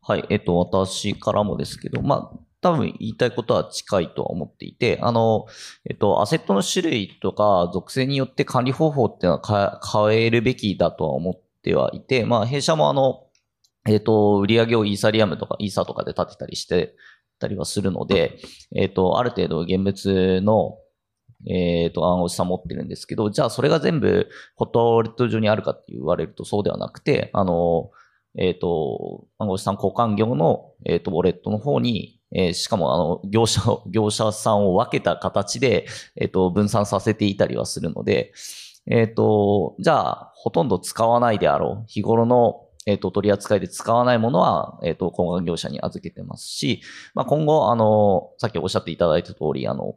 [0.00, 5.44] はい、えっと、私からもですけど、まあ、多分言いたいことは近いとは思っていて、あの、
[5.84, 13.26] えっと、アセットの種類とか属性によって管理方法っていうのは変えるべきだとは思ってはいて、まあ、弊社もあの、
[13.86, 16.96] えっと、売上をイーサリアムとかイーサとかで立てたりして
[17.38, 18.38] たりはするので、
[18.74, 20.78] えっと、ある程度現物の
[21.46, 27.90] えっ、と、暗号資産持ってるんですけど、じゃあそれが全部ホットウォレット上にあるかって言われるとそうではなくて、あの、
[28.36, 38.32] えっ、と、暗号資産交換業の、えっ、と、ウォレットの方に、えーしかも、あの、業者を、 業者さんを分けた形で、えっ、と、分散させていたりはするので、
[38.86, 41.84] えっ、と、じゃあ、ほとんど使わないであろう。
[41.86, 46.82] 日頃の、えっ、と、取り扱いで使わないものは、えっ、と、交換業者に預けてますし、
[47.14, 49.94] まあ、今後、あの、さっきおっしゃっていただいた通り、あの、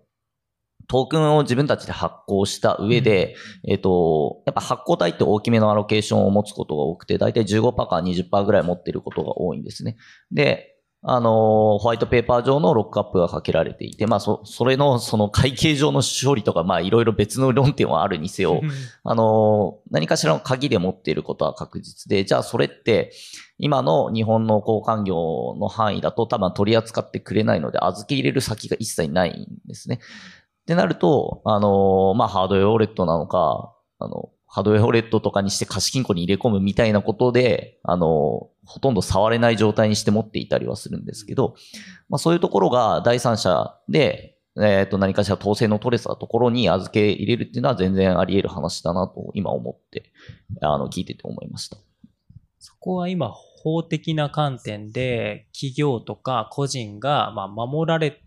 [0.87, 3.35] トークンを自分たちで発行した上で、
[3.67, 9.97] えっ、と、やっぱ発行体って大きめのアロケーションを持つことが多くて、だいたい15%から20%ぐらい持っていることが多いんですね。
[10.31, 18.61] で、あの、ホワイトペーパー上のロックアップがかけられていて、まあ、そ、それの、その会計上の処理とか、まあ、いろいろ別の論点はあるにせよ、
[19.03, 23.11] あの、何かしらの鍵で持っていることは確実で、じゃあそれって、
[23.59, 29.99] 今の日本の交換業の範囲だと多分取り扱ってくれないので、預け入れる先が一切ないんですね。
[30.01, 41.55] ってなると、あの、まあ、ハードウェアウォレットなのか、あの、ハードウェアウォレットとかにして貸金庫に入れ込むみたいなことで、あの、ほとんど触れない状態にして持っていたりはするんですけど、
[42.09, 50.11] まあ、そういうところが第三者で、えっ、と、何かしら統制の取れたところに預け入れるっていうのは全然あり得る話だなと今思って、
[50.61, 51.77] あの、聞いてて思いました。
[52.57, 58.26] そこは今、法的な観点で、企業とか個人が、ま、守られて、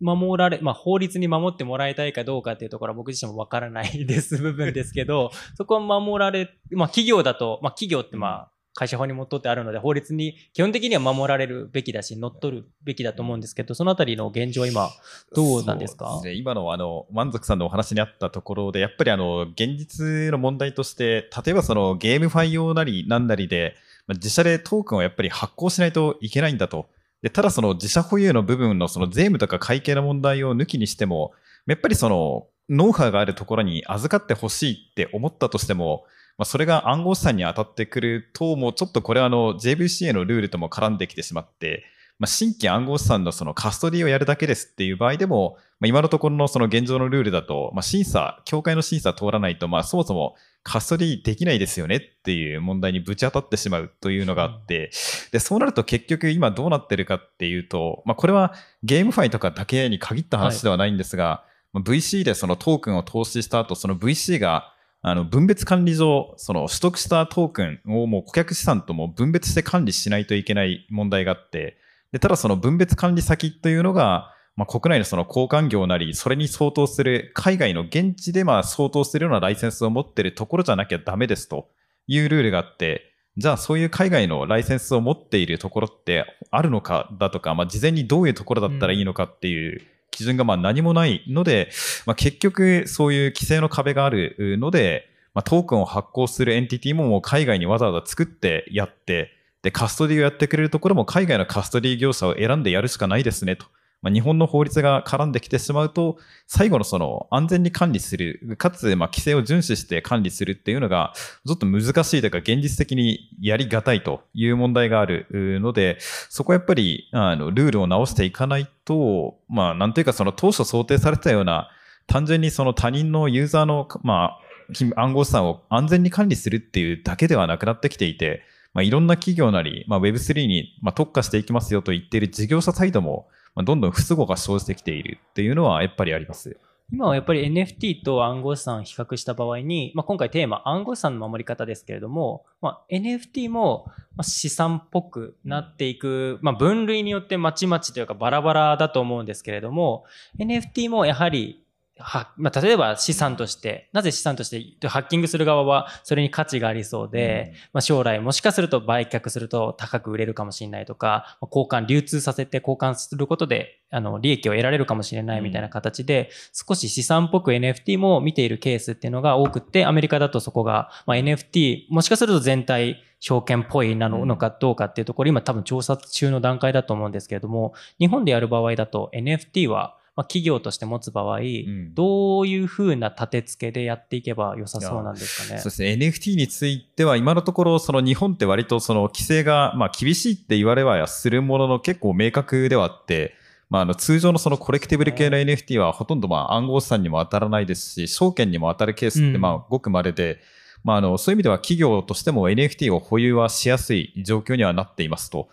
[0.00, 14.90] 守られ、まあ、法律に守ってもらいたいかどうかっていうところは僕自身もわからないです、部分ですけど、 そこは守られ、まあ、企業だと、まあ、企業ってまあ、会社法にもとってあるので、法律に基本的には守られるべきだし、乗っ取るべきだと思うんですけど、そのあたりの現状は今、
[15.34, 16.20] どうなんですか？
[16.22, 26.86] ね今のあの満足さんのお話にあったところで、やっぱりあの現実の問題として、例えばそのゲームファイ用なりなんなりで、まあ自社でトークンをやっぱり発行しないといけないんだと。
[27.22, 31.32] でただその自社保有の部分のその税務とか会計の問題を抜きにしても、
[31.66, 36.04] やっぱりその、ノウハウがあるところに預かってほしいって思ったとしても、
[36.36, 41.84] まあ、それが暗号資産に当たってくると、もうちょっとこれはあの JVCA のルールとも絡んできてしまって、
[42.18, 50.34] まあ、新規暗号資産のそのカストリーをやるだけですっていう場合でも、まあ、今のところのその現状のルールだと、まあ、審査、協会の審査通らないと、まあ、そもそも
[50.66, 54.90] カストリーできないですよねっていう問題にぶち当たってしまうというのがあって、
[55.30, 58.52] で、そうなると結局今どうなってるかっていうと、まあ、これは
[58.82, 71.78] ゲームファイとかだけに限った話ではないんですが、はい、VC でそのトークンを投資した後、その VC があの分別管理上、その取得したトークンをもう顧客資産とも分別して管理しないといけない問題があって、
[72.10, 81.68] で、ただその分別管理先というのが、まあ、国内のその交換業なり、それに相当する海外の現地でまあ相当するようなライセンスを持っているところじゃなきゃダメですと
[82.06, 91.70] いうルールがあって、じゃあそういう海外のライセンスを持っているところってあるのかだとか、まあ、事前にどういうところだったらいいのかっていう基準がまあ何もないので、
[92.06, 103.66] まあ、結局そういう規制の壁があるので、まあ、トークンを発行するエンティティももう海外にわざわざ作ってやって、で、カストディをやってくれるところも海外のカストディ業者を選んでやるしかないですねと。
[104.02, 111.12] まあ、日本の法律が絡んできてしまうと、最後のその安全に管理する、かつま規制を遵守して管理するっていうのが、
[111.46, 121.70] ちょっと難しいというか、現実的にやりがたいという問題があるので、そこはやっぱり、あの、ルールを直していかないと、まあ、なんというかその当初想定されたような、
[122.06, 128.42] 単純にその他人のユーザーの、まあ、暗号資産を安全に管理するっていうだけではなくなってきていて、
[128.74, 136.56] まあ、いろんな企業なり、まあ、Web3 に特化していきますよと言っている事業者サイドも、まあ、どんどん不都合が生じてきているっていうのはやっぱりあります。
[136.92, 143.90] 今はやっぱり NFT と暗号資産を比較した場合に、まあ、今回テーマ暗号資産の守り方ですけれども、まあ、NFT も
[144.22, 150.04] 資産っぽくなっていく、まあ、分類によってまちまちというかバラバラだと思うんですけれども
[150.38, 151.65] NFT もやはり
[151.98, 185.60] は、まあ、例えば資産として、なぜ資産としてハッキングする側はそれに価値がありそうで、うん、まあ、将来もしかすると売却すると高く売れるかもしれないとか、交換、流通させて交換することで、あの、利益を得られるかもしれないみたいな形で、少し資産っぽく NFT も見ているケースっていうのが多くて、アメリカだとそこが、まあ、NFT、もしかすると全体、証券っぽいなのかどうかっていうところ、今多分調査中の段階だと思うんですけれども、日本でやる場合だと NFT はまあ、企業として持つ場合、うん、どういうふうな立て付けでやっていけば良さそうなんですかね？
[185.60, 185.92] そうですね。
[185.92, 193.34] NFT については今のところ、その日本って割とその規制が、まあ、厳しいって言われはするものの結構明確ではあって、
[193.68, 200.38] まあ、あの通常のそのコレクティブル系の NFT はほとんどまあ暗号資産にも当たらないですし、証券にも当たるケースってまあごく稀で、うん
[200.84, 205.48] まあ、あのそういう意味では企業としても NFT を保有はしやすい状況にはなっていますと。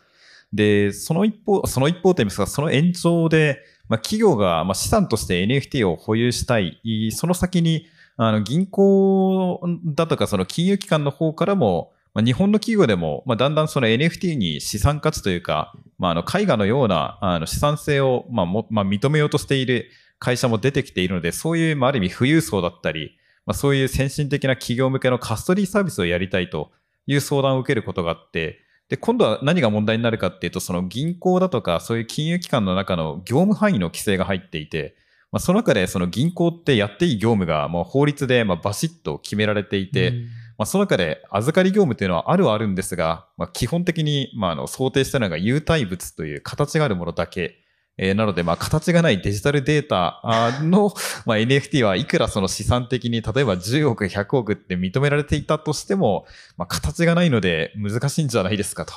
[0.54, 6.80] で、その一方、その一方といいますか、その延長で、まあ、企業がま資産として NFT を保有したい、
[7.12, 19.89] その先にあの銀行だとかその金融機関の方からも、まあ、日本の企業でも、まあ、だんだんその NFT に資産価値というか、まあ、あの絵画のようなあの資産性を、まあもまあ、認めようとしている
[20.20, 26.72] 会社も出てきているので、そういう、まあ、ある意味富裕層だったり、まあ、そういう先進的な企業向けのカストリーサービスをやりたいと
[27.08, 34.96] いう相談を受けることがあって、で、今度は何が問題になるかっていうと、その銀行だとか、そういう金融機関の中の業務範囲の規制が入っていて、
[35.34, 40.13] まあ、その中でその銀行ってやっていい業務がもう法律でまあバシッと決められていて、
[40.60, 47.62] まあ、その中で預かり業務というのはあるはあるんですが、まあ、基本的にまああの想定したのが有体物という形があるものだけ
[47.97, 50.21] えー、なので、まあ、形がないデジタルデータ
[50.63, 50.93] の、
[51.25, 56.25] まあ、NFT はいくらその資産的に、例えば10億、100億って認められていたとしても、
[56.58, 58.93] まあ、形がないので難しいんじゃないですかと。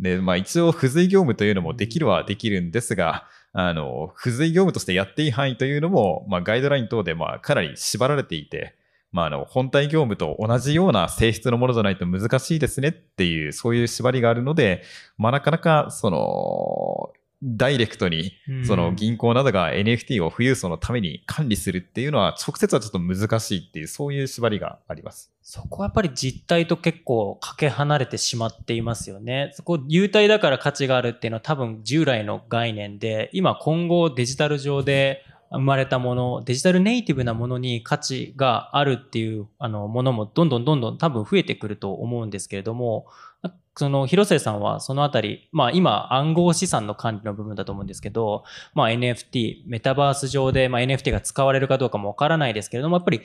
[0.00, 8.74] で、まあ、一応、付随業務というのもできるはできるんですが、あの、付随業務としてやっていい範囲というのも、まあ、ガイドライン等で、まあ、かなり縛られていて、
[9.12, 14.82] まあ、あの、本体業務と同じような性質のものじゃないと難しいですねっていう、そういう縛りがあるので、
[15.18, 18.32] まあ、なかなか、その、ダイレクトに、
[18.64, 25.32] その銀行などが NFT を富裕層のために管理するっていうのは、直接はちょっと難しいっていう、そういう縛りがあります。
[25.42, 29.50] そこはやっぱり実態と結構かけ離れてしまっていますよね。
[29.54, 43.06] そこ、優待だから価値があるっていうのは多分従来の概念で、今今後デジタル上で生まれたもの、デジタルネイティブなものに価値があるっていうあのものもどんどんどんどん多分増えてくると思うんですけれども、
[43.76, 53.20] その広末さんはそのあたり、まあ今暗号資産の管理の部分だと思うんですけど、まあ NFT、メタバース上でまあ NFT が使われるかどうかもわからないですけれども、やっぱり、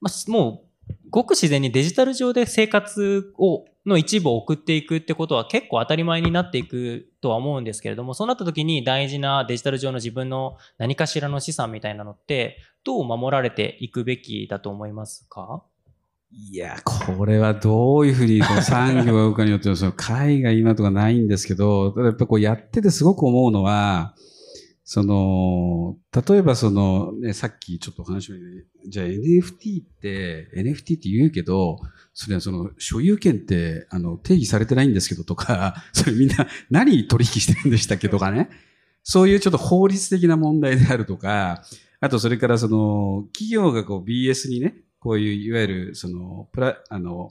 [0.00, 0.68] まあ、もう
[1.10, 15.62] ごく自然にデジタル上で生活をの一部を送っていくってことは結構当たり前になっていくとは思うんですけれども、そうなった時に大事なデジタル上の自分の何かしらの資産みたいなのって、どう守られていくべきだと思いますか？
[16.30, 24.14] いや、これはどういうふうにこの産業が動くかによっては、その海外今とかないんですけど、ただやっぱこうやっててすごく思うのは、
[24.90, 25.96] その、
[26.28, 28.36] 例えばその、ね、さっきちょっとお話を、
[28.88, 31.78] じゃあ NFT って、NFT って言うけど、
[32.14, 38.48] それはその所有権ってあの定義されてないんですけどとか、 それみんな何取引してるんでしたっけとかね。
[39.02, 41.62] そういうちょっと法律的な問題であるとか、
[42.00, 47.28] あとそれからその企業がこう BS にね、こういういわゆるそのプラ、あの、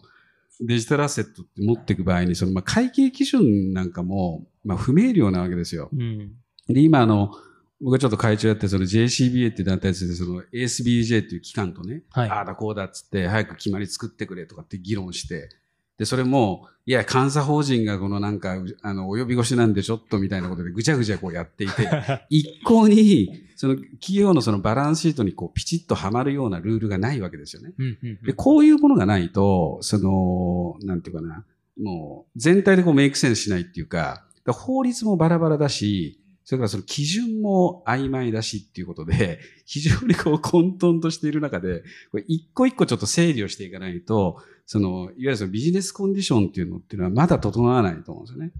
[0.60, 5.90] デジタルアセットって持っていく場合に、そのまあ会計基準なんかも、まあ不明瞭なわけですよ。
[5.94, 6.34] うん。
[6.68, 7.32] で、今あの、
[7.80, 12.30] 僕はちょっと会長やって、その JCBA っていう団体で、その ASBJ っていう機関とね、はい。
[12.30, 15.50] ああだこうだっつって、早く決まり作ってくれとかって議論して、
[15.98, 21.90] で、それも、いや、監査法人がこのなんか、あの、及び腰なんでちょっとみたいなことでぐちゃぐちゃこうやっていて、
[22.30, 27.74] 一向に、その企業のそのバランスシートにこうピチッとはまるようなルールがないわけですよね。
[27.78, 31.44] うんうんで、こういうものがないと、その、なんていうかな、
[31.82, 44.38] もう全体でこうメイクセンスしないっていうか、だから法律もバラバラだし、それからその基準も曖昧だしっていうことで、非常にこう混沌としている中で、これ一個一個ちょっと整理をしていかないと、
[44.70, 48.52] その、いわゆるそのビジネスコンディションっていうのっていうのはまだ整わないと思うんですよね。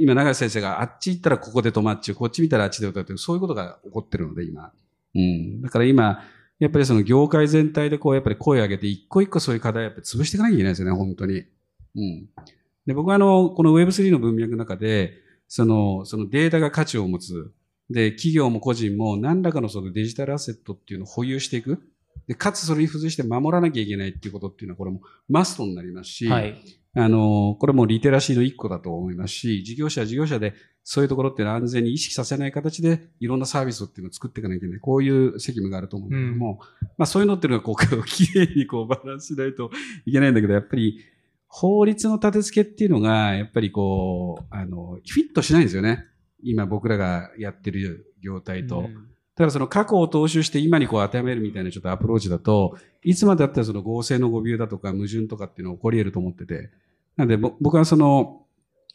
[0.00, 4.72] 今、長瀬先生があっち行ったらここで止まっちゃう、こっち見たらあっちで止まっちゃう、そういうことが起こってるので、今。
[5.14, 5.62] うん。
[5.62, 6.24] だから今、
[6.58, 11.44] やっぱりその業界全体でこう、やっぱり声を上げて、一個一個そういう課題をやっぱり潰していかなきゃいけないですよね、本当に。
[11.94, 12.28] うん。
[12.84, 17.52] で、僕はあの、この Web3 の文脈の中で、その、そのデータが価値を持つ。
[17.90, 21.80] で、企業も個人も何らかのそのデジタルアセットっていうのを保有していく。
[22.26, 26.56] で、かつそれに付随して守らなきゃいけないっていうことっていうのは、これもマストになりますし、はい。
[26.98, 34.80] あの、これもリテラシーの一個だと思いますし、事業者は事業者でそういうところっていうのは安全に意識させない形でいろんなサービスっていうのを作っていかなきゃいけない。
[34.80, 36.60] こういう責務があると思うんだけども、
[36.96, 39.70] まあそういうのっていうのはこう、きれいにこうバランスしないと
[40.06, 41.00] いけないんだけど、やっぱり
[41.48, 46.04] 法律の立て付けっていうのが、やっぱりこう、あの、フィットしないんですよね。
[46.42, 48.80] 今僕らがやってる業態と。
[48.80, 56.70] うんただその過去を踏襲して今にこう当てはめるみたいなちょっとアプローチだと、いつまでだったらその合成の誤謬だとか矛盾とかっていうのが起こり得ると思ってて。
[57.16, 58.42] なんで僕はその、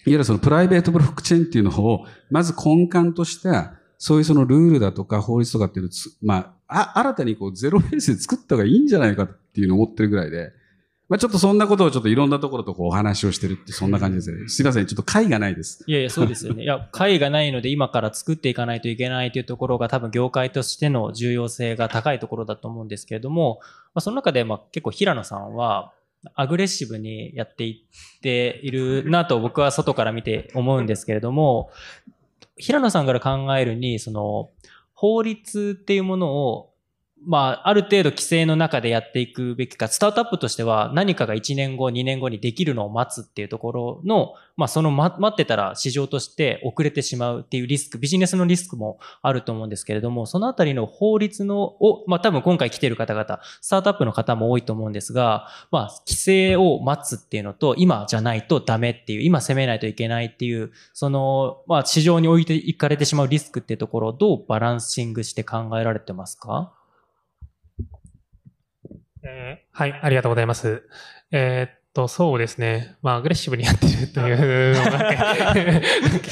[0.06, 5.92] いわゆるそのプライベートブロックチェーンっていうのを、まず根幹とした、そういうそのルールだとか法律とかっていうのを、
[6.24, 10.54] まあ、あ新たにこうゼロベースで作った方がいいんじゃないかっていうのを思ってるぐらいで、
[11.12, 14.48] まあちょっとそんなことをちょっといろんなところとこうお話をしてるってそんな感じですね。
[14.48, 15.84] すいません、ちょっと解がないです。
[15.86, 16.64] いやいや、そうですよね。
[16.64, 23.60] いや、会がないので今から作っていかないといけないというところが多分業界としての重要性が高いところだと思うんですけれども、
[23.94, 25.92] まあ、その中でまあ結構平野さんは
[26.34, 27.86] アグレッシブにやってい
[28.18, 31.72] っているなと僕は外から見て思うんですけれども、
[32.56, 34.50] 平野さんから考えるに、その
[34.94, 36.71] 法律っていうものを
[37.24, 66.74] まあ、ある程度規制の中でやっていくべきか、スタートアップとしては何かが1年後、2年後にできるのを待つっていうところの、まあ、その、待ってたら市場として遅れてしまうっていうリスク、ビジネスのリスクもあると思うんですけれども、そのあたりの法律の、を、まあ、多分今回来てる方々、スタートアップの方も多いと思うんですが、まあ、規制を待つっていうのと、今じゃないとダメっていう、今攻めないといけないっていう、その、まあ、市場に置いていかれてしまうリスクっていうところをどうバランシングして考えられてますか？
[69.24, 70.84] えーはい、ありがとうございます。
[71.32, 72.96] えーっと、そうですね。
[73.02, 74.92] まあ、アグレッシブにやってるというのが、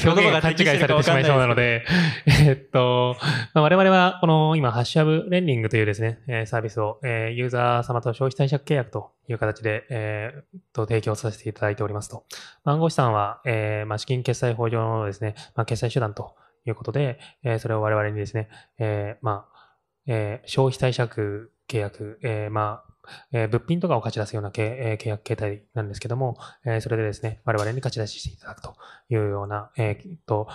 [0.04, 1.84] 表現が勘違いされてしまいそうなので、
[2.26, 3.16] えーっと、
[3.54, 12.24] まあ、我々は、この今、ハッシュアブレンディングというですね、えーサービスを、えーユーザー様と消費貸借契約という形で、えーと、提供させていただいておりますと。
[12.64, 16.34] 暗号資産は、えーまあ、資金決済法上のですね、まあ、決済手段と
[16.66, 19.49] いうことで、えーそれを我々にですね、えーまあ、
[20.12, 28.74] えー消費貸借契約、えーまあ、えー物品とかを貸し出すような契,、えー契約形態なんですけども、えーそれでですね、我々に貸し出ししていただくと
[29.08, 30.48] いうような、えーっと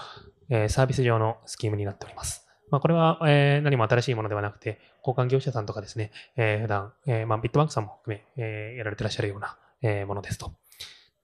[0.50, 2.46] えーサービス上のスキームになっております。
[2.72, 10.52] まあ、これは、えー何も新しいものではなくて、交換業者さんとかですね、えー普段、えーまあ、ビットバンクさんも含め、えーやられてらっしゃるような、えーものですと。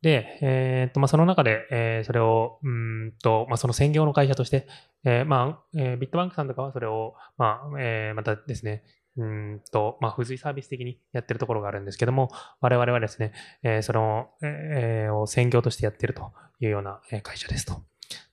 [0.02, 4.68] で、えーっと、まあ、その中で、えーそれを、うーんと、まあ、その専業の会社として、
[5.04, 8.84] えーまあ、えービットバンクさんとかはそれを、まあ、えーまたですね、
[9.18, 9.26] うー
[9.56, 12.32] んと、まあ、付随サービス的にやってるところがあるんですけども、
[12.62, 17.82] 我々はですね、えーその、えーを専業としてやってるというようなえー会社ですと。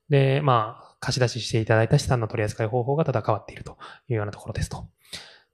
[0.08, 3.76] で、まあ、貸し出ししていただいた資産の取り扱い方法がただ変わっていると
[4.08, 4.88] いうようなところですと。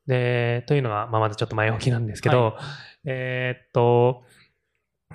[0.07, 2.57] で、というのが、まあ、まずちょっと前置きなんですけど、
[3.05, 4.23] えーっと、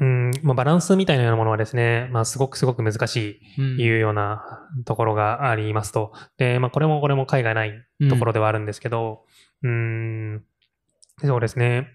[0.02, 6.14] うん、まあ、バランスみたいなようなものはですね、まあ、すごくすごく難しうんいいうようなところがありますと。
[6.38, 7.74] で、まあ、これもこれも海外ない
[8.10, 9.26] ところではあるんですけど、
[9.64, 10.44] うーん、
[11.24, 11.94] そうですね。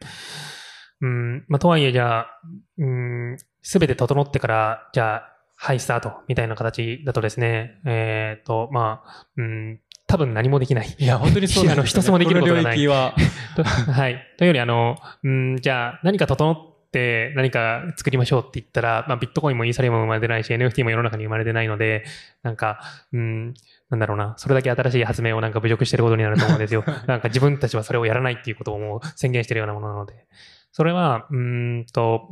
[1.01, 2.41] うん、まあ、とはいえ、じゃあ、
[2.79, 10.95] うん、すべて整ってから、じゃあ、はい、スタートみたいな形だとですね、えっ、と、まあ、うん、多分何もできない。
[10.99, 13.15] いや、本当にそうですよね あの一つもできることがないは。
[13.57, 14.23] と はい。
[14.39, 22.05] というより、あの、うん、じゃあ、何か整って何か作りましょうって言ったら、まあ、ビットコインもイーサリアムも生まれてないし、NFT も世の中に生まれてないので、
[22.43, 22.81] なんか、
[23.13, 23.55] うん、
[23.91, 26.85] なんだろうな、それだけ新しい発明をなんか侮辱してることになると思うんですよ。
[27.07, 30.27] なんか自分たちはそれをやらないっていうことをもう宣言してるようなものなので。
[30.71, 32.29] それは、うーんと、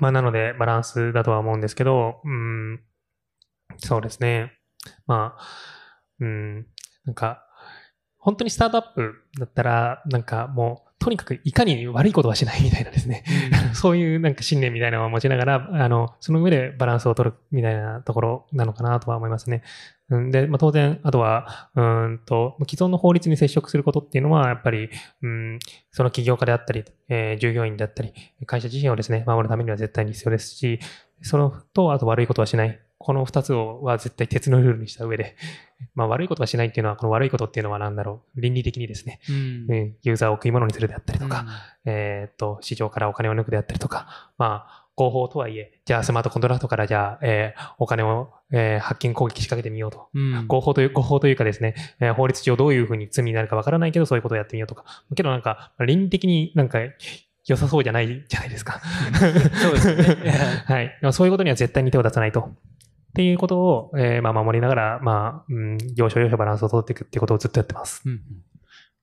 [0.00, 2.80] まあ、なのでバランスだとは思うんですけど、うん、
[3.76, 4.52] そうですね。
[5.06, 5.42] まあ、
[6.20, 6.66] うん、
[7.04, 7.46] なんか、
[8.18, 13.24] 本当にスタートアップだったら、なんかもう、とにかくいかに悪いことはしないみたいなですね。
[13.74, 19.64] そういうなんか信念みたいなのを持ちながら、あの、その上でバランスを取るみたいなところなのかなとは思いますね。
[20.10, 24.90] うんで、まあ、当然、あとは、うーんと、既存の法律に接触することっていうのは、やっぱり、
[25.22, 25.58] うん、
[25.90, 28.12] その起業家であったり、えー従業員であったり、
[28.46, 30.78] 会社自身をですね、守るためには絶対に必要ですし、
[31.22, 32.78] そのと、あと悪いことはしない。
[33.02, 35.36] この二つをは絶対鉄のルールにした上で、
[35.94, 38.40] まあ悪いことはしないっていうのは、この悪いことっていうのは何だろう。
[38.40, 39.36] 倫理的にですね、うん
[39.68, 41.44] うんユーザーを食い物にするであったりとか、
[41.84, 50.08] えーっと、市場からお金を抜くであったりとか、まあ、合法とはいえ、じゃあスマートコントラクトからじゃあ、えーお金を、えーハッキング攻撃仕掛けてみようと。
[50.14, 54.84] うん合法という、合法というかですね、えー法律上どういうふうに罪になるかわからないけど、そういうことをやってみようとか。
[55.14, 56.78] けどなんか、倫理的になんか
[57.46, 58.80] 良さそうじゃないじゃないですか。
[59.62, 60.16] そうですね。
[60.66, 60.98] はい。
[61.12, 62.52] そういうことには絶対に手を出さないと。
[63.12, 68.02] っていうことを、えーまあ守りながら、まあ、うん、要所要所バランスを取っていくっていうことをずっとやってます。
[68.06, 68.20] うんうん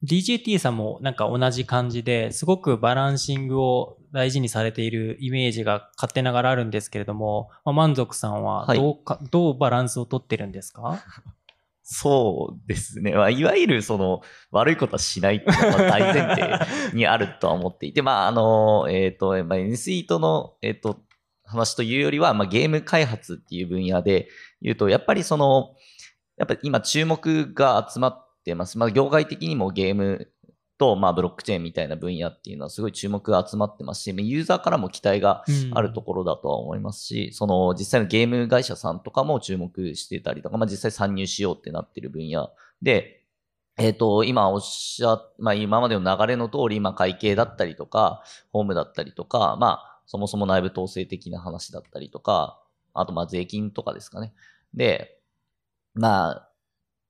[0.01, 11.03] DJT さんもなんか同じ感じですごくバランシングを大事にされているイメージが勝手ながらあるんですけれども、まあ、満足さんはどうか、どうバランスを取ってるんですか？
[11.83, 13.11] そうですね。
[13.13, 21.01] まあ、いわゆるその悪いことはしないっていうのは大前提にあるとは思っていて、まあ、あの、えっ、と、まあ、NSE との、えっ、と、
[21.49, 24.29] 話というよりは、まあ、ゲーム開発っていう分野で
[24.61, 25.75] 言うと、やっぱりその、
[26.37, 28.77] やっぱり今注目が集まってます。
[28.77, 30.31] まあ、業界的にもゲーム
[30.79, 35.43] と、まあ、ブロックチェーンみたいな分野っていうのはすごい注目が集まってますし、まあユーザーからも期待が
[35.73, 42.49] あるところだとは思いますし、その実際のゲーム会社さんとかも注目してたりとか、まあ、実際参入しようってなってる分野
[42.81, 43.25] で、
[43.77, 48.23] えっ、と、今おっしゃ、まあ今までの流れの通り、まあ会計だったりとか、
[48.53, 52.59] ホームだったりとか、まあそもそも内部統制的な話だったりとか、
[52.95, 54.33] あとまあ税金とかですかね。
[54.73, 55.19] で、
[55.93, 56.49] まあ、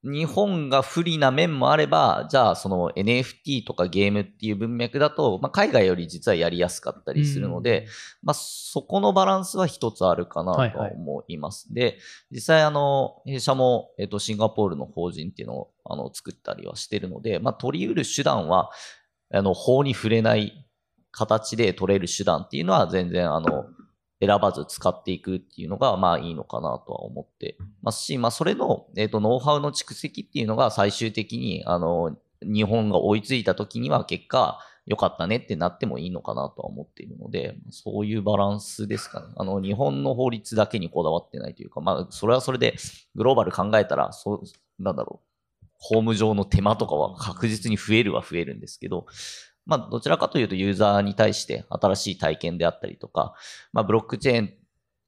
[0.03, 7.87] 日本が不利な面もあれば、じゃあその NFT とかゲームっていう文脈だと、まあ海外より実はやりやすかったりするので、
[8.21, 11.73] まあそこのバランスは一つあるかなとは思います。
[11.73, 11.99] で、
[12.31, 18.71] 実際あの、弊社も、えっと、シンガポールの法人っていうのをあの作ったりはしてるので、まあ取り得る手段は、
[19.31, 20.65] あの、法に触れない
[21.11, 23.65] 形で取れる手段っていうのは全然あの、
[24.21, 39.27] 選ばず使っていくっていうのが、まあいいのかなとは思ってますし、まあそれの、えっ、と、ノウハウの蓄積っていうのが最終的に、あの、日本が追いついた時には結果、良かったねってなってもいいのかなとは思っているので、そういうバランスですかね。
[39.35, 42.75] あの、日本の法律だけにこだわってないというか、まあ、それはそれで、
[43.13, 44.43] グローバル考えたら、そう、
[44.83, 49.05] なんだろう、法務上の手間とかは確実に増えるは増えるんですけど、
[49.69, 53.35] まあ、どちらかというとユーザーに対して新しい体験であったりとか、
[53.71, 54.53] まあ、ブロックチェーン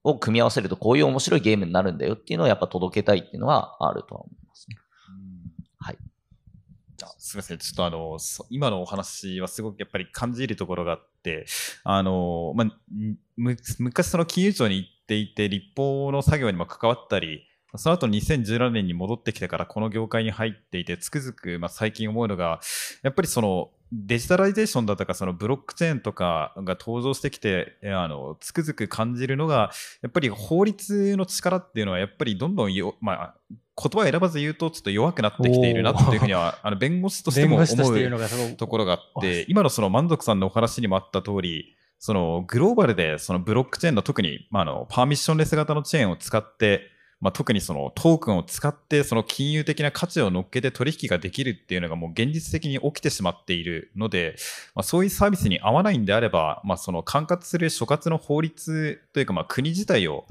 [0.04, 4.78] を組み合わせるとこういう面白いゲームになるんだよっていうのをやっぱ届けたいっていうのはあるとは思いますね。
[5.80, 5.98] はい。
[6.96, 7.58] じゃあすみません。
[7.58, 11.48] ちょっとあの、そ今のお話はすごくやっぱり感じるところがあって、
[11.84, 12.68] あの、まあ、
[13.36, 22.60] む昔その金融庁に行っていて、立法の作業にも関わったり、その後2017年に戻ってきてからこの業界に入っていて、つくづくまあ最近思うのが、
[23.02, 29.72] やっぱりその digitalization だとか、そのブロックチェーンとかが登場してきて、えあのつくづく感じるのが、
[30.02, 46.82] やっぱり法律の力っていうのは、やっぱりどんどんよ、まあ、言葉を選ばず言うと、ちょっと弱くなってきているなっていうふうには、あの弁護士としても思うところがあって、今のその満足さんのお話にもあった通り、そのグローバルでそのブロックチェーンの特に、まあ、あの permissionless 型のチェーンを使って、
[47.22, 54.36] まあ、特にそのトークンを使ってその金融的な価値を乗っけて取引ができるっていうのがもう現実的に起きてしまっているので、
[54.76, 60.26] まあ、そういうサービスに合わないんであれば、まあ、その管轄する所轄の法律というかまあ国自体を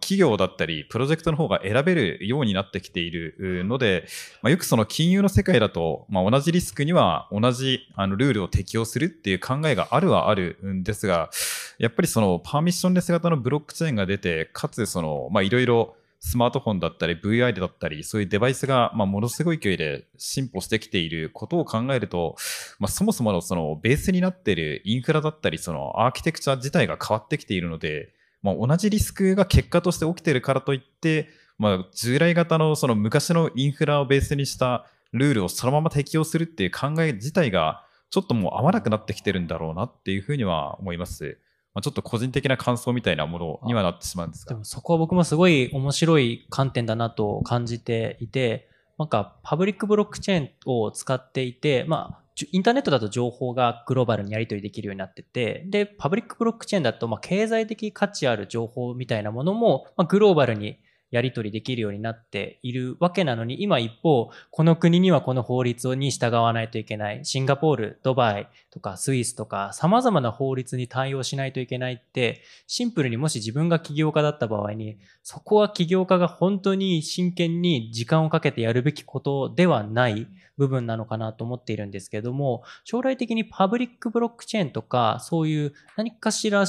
[0.00, 4.08] 企業だったり、プロジェクトの方が選べるようになってきているので、
[4.42, 11.30] まあ、よくその金融の世界だと、まあ、同じリスクには同じあのルールを適用するっていう考えがあるはあるんですが、
[11.78, 22.36] やっぱりそのパーミッションレス型のブロックチェーンが出て、かつその、まあいろいろスマートフォンだったり VI だったり、そういうデバイスが、ま、ものすごい勢いで進歩してきていることを考えると、
[22.78, 28.12] まあ、そもそものそのベースになっているインフラだったり、そのアーキテクチャ自体が変わってきているので、
[28.42, 41.38] まあ、同じリスクが結果として起きているからといって、まあ、従来型のその昔のインフラをベースにしたルールをそのまま適用するっていう考え自体が、ちょっともう合わなくなってきてるんだろうなっていうふうには思います。
[41.76, 44.54] まあ、ちょっと個人的な感想みたいなものにはなってしまうんですが。
[44.54, 60.78] でもそこは僕もすごい面白い観点だなと感じていて、なんかパブリックブロックチェーンを使っていて、まあ、インターネットだと情報がグローバルにやり取りできるようになってて、で、パブリックブロックチェーンだと、まあ、経済的価値ある情報みたいなものも、まあ、グローバルに
[61.10, 67.24] やり取りできるようになっているわけなのに、今一方、この国にはこの法律に従わないといけない。
[67.24, 80.26] シンガポール、ドバイとかスイスとか様々な法律に対応しないといけないって、シンプルにもし自分が起業家だった場合に、そこは起業家が本当に真剣に時間をかけてやるべきことではない
[80.56, 86.66] 部分なのかなと思っているんですけども、将来的にパブリックブロックチェーンとか、そういう何かしら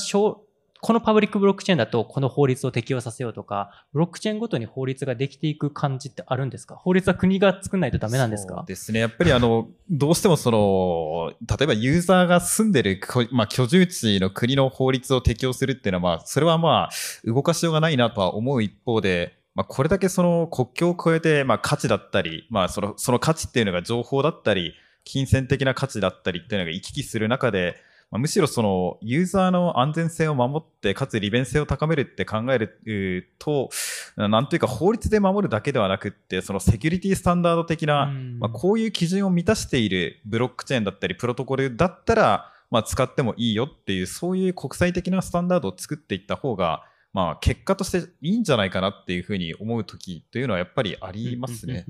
[0.82, 6.76] このパブリックブロックチェーンだとこの法律を適用させようとか、ブロックチェーンごとに法律ができていく感じってあるんですか？
[6.76, 8.56] 法律は国が作んないとダメなんですか？
[8.56, 9.00] そうですね。
[9.00, 13.02] やっぱりあの、どうしてもその、例えばユーザーが住んでる、
[13.32, 16.90] まあ、居住地の国の法律を適用するっていうのは、まあ、それはまあ、
[17.26, 27.76] 動かしようがないなとは思う一方で、まあ、これだけその国境を越えて、まあ、価値だったり、まあ、その、その価値っていうのが情報だったり、金銭的な価値だったりっていうのが行き来する中で、
[28.10, 33.70] まあ、むしろそのユーザーの安全性を守ってかつ利便性を高めるって考えると
[34.16, 38.08] なんというか法律で守るだけではなくってそのセキュリティスタンダード的な、
[38.40, 46.84] まあ、こういう基準を満たしているブロックチェーンだったりプロトコルだったら、まあ、使ってもいいよっていうそういう国際的なスタンダードを作っていった方が
[47.14, 51.86] まあ、結果としていいんじゃないかなっていうふうに思う時というのはやっぱりありますね。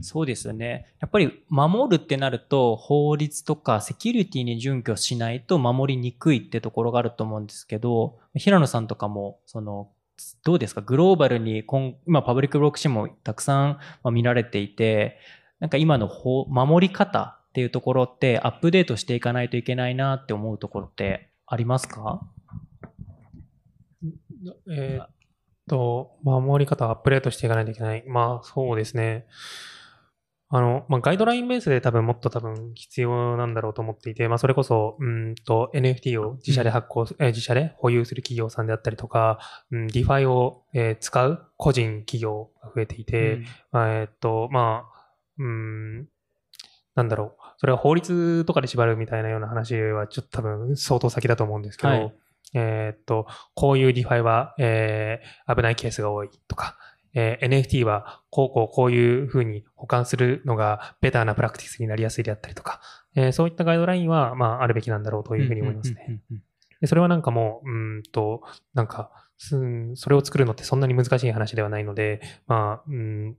[0.00, 0.86] そうですよね。
[1.00, 9.90] やっぱり守るってなると法律とかセキュリティに準拠しないと守りにくいってところがあると思うんですけど、平野さんとかも、その、
[10.44, 10.80] どうですか？
[10.80, 11.64] グローバルに
[12.06, 13.78] 今パブリックブロックチェーンもたくさん
[14.12, 15.18] 見られていて、
[15.58, 16.10] なんか今の
[16.48, 22.20] 守り方っていうところってアップデートしていかないといけないなって思うところってありますか？
[24.70, 25.08] えー、っ
[25.68, 28.04] と、守り方をアップデートしていかないといけない。
[28.06, 29.26] まあ、そうですね。
[30.52, 39.38] あの、まあ、ガイドラインベースで多分もっと多分必要なんだろうと思っていて、まあ、それこそ、うんと、NFT を自社で発行、うん、え自社で保有する企業さんであったりとか、
[39.70, 45.00] うん、DeFi を、えー、使う個人企業が増えていて、うん、まあ、えー、っと、まあ、
[45.38, 46.08] うん、
[46.96, 47.42] なんだろう。
[47.58, 52.14] それは法律とかで縛るみたいなような話はちょっと多分相当先だと思うんですけど、はい
[52.54, 56.76] えっと、こういう DeFi は、えー、危ないケースが多いとか、
[57.14, 62.80] えー、NFT はこうこうこういうふうに保管するのがベターなプラクティスになりやすいであったりとか、
[63.14, 66.20] えー、そういったガイドラインは、まあ、あるべきなんだろうというふうに思いますね。
[66.80, 68.42] でそれはなんかもう、うんと、
[68.72, 69.58] なんか、そ
[70.08, 73.36] れを作るのってそんなに難しい話ではないので、まあ、うん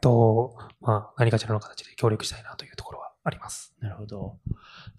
[0.00, 3.74] と、まあ、何かしらの形で協力したいなというところはあります。
[3.80, 4.36] なるほど。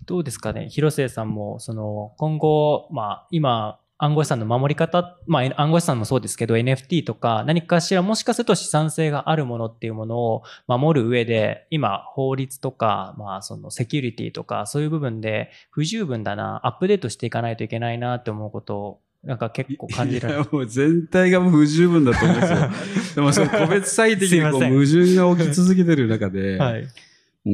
[0.06, 20.46] どうですかね、広末さんも、その、今後、まあ、今、暗号資産の守り方、まあ、暗号資産もそうですけど、NFT とか、何かしらもしかすると資産性があるものっていうものを守る上で、今、法律とか、まあ、そのセキュリティとか、そういう部分で不十分だな、アップデートしていかないといけないなって思うことを、なんか結構感じられる。
[20.52, 22.58] もう全体がもう不十分だと思うんですよ。
[23.16, 26.88] でもその個別最適にこう矛盾が起き続けてる中で、はい、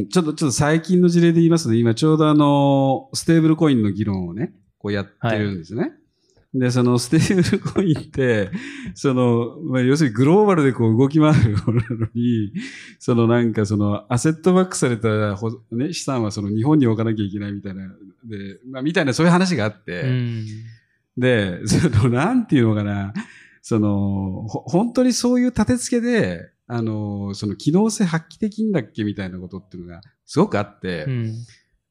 [0.09, 5.81] ちょっと、ちょっと最近の事例で言いますと、今ちょうどあの、ステーブルコインの議論をね、こうやってるんですね。
[5.81, 5.87] は
[6.55, 8.49] い、で、そのステーブルコインって、
[8.95, 12.53] その、まあ、要するにグローバルでこう動き回るものなのに、
[12.99, 15.09] そのなんかそのアセットバックされた、
[15.71, 17.87] ね、資産はその日本に置かなきゃいけないみたいな、
[18.25, 20.03] で、まあ、みたいなそういう話があって、
[21.17, 23.13] で、その、なんていうのかな、
[23.61, 31.33] その、本当にそういう立て付けで、あの、その機能性発揮できんだっけみたいなことっていうのがすごくあって、うん、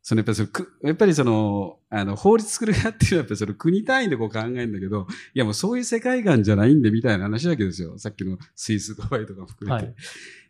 [0.03, 0.49] そのやっぱりその、
[0.83, 7.97] やっぱりその、あの、法律作るやっていうのはやっぱりその国単位でこう考えるんだけど、いやもうそういう世界観じゃないんでみたいな話だけですよ。
[7.99, 9.87] さっきのスイスドバイとか含めて。
[9.87, 9.95] はい、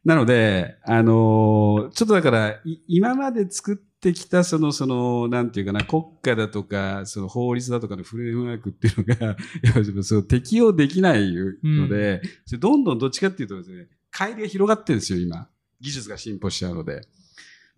[0.07, 9.27] なので、あのちょっとだから、今まで作ってきたその、その、なんていうかな、国家だとか、その法律だとかのフレームワークっていうのが、
[9.63, 11.31] やっぱりその適用できない
[11.63, 13.87] ので、うん、どんどんどっちかっていうとですね、
[14.23, 15.49] 乖離が広がってるんですよ、今。
[15.81, 17.01] 技術が進歩しちゃうので。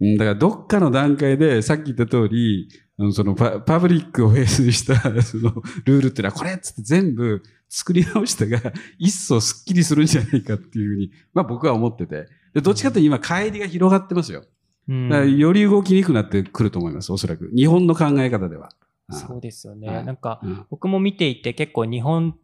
[0.01, 2.68] うん、だからどっかの段階で、さっき言った通り、
[2.99, 12.26] あのそのパパブリックをベースにした そのルールっていうのはこれっつって全部作り直したが一層スッキリするんじゃないかっていうふうに、まあ僕は思ってて。
[12.53, 14.45] でどっちかというと今、帰りが広がってますよ。
[14.88, 17.51] うんだからより動きにくくなってくると思います、おそらく。
[17.57, 18.70] 日本の考え方では。
[19.11, 19.88] そうですよね。
[19.88, 22.36] はいなんか、うん僕も見ていて結構日本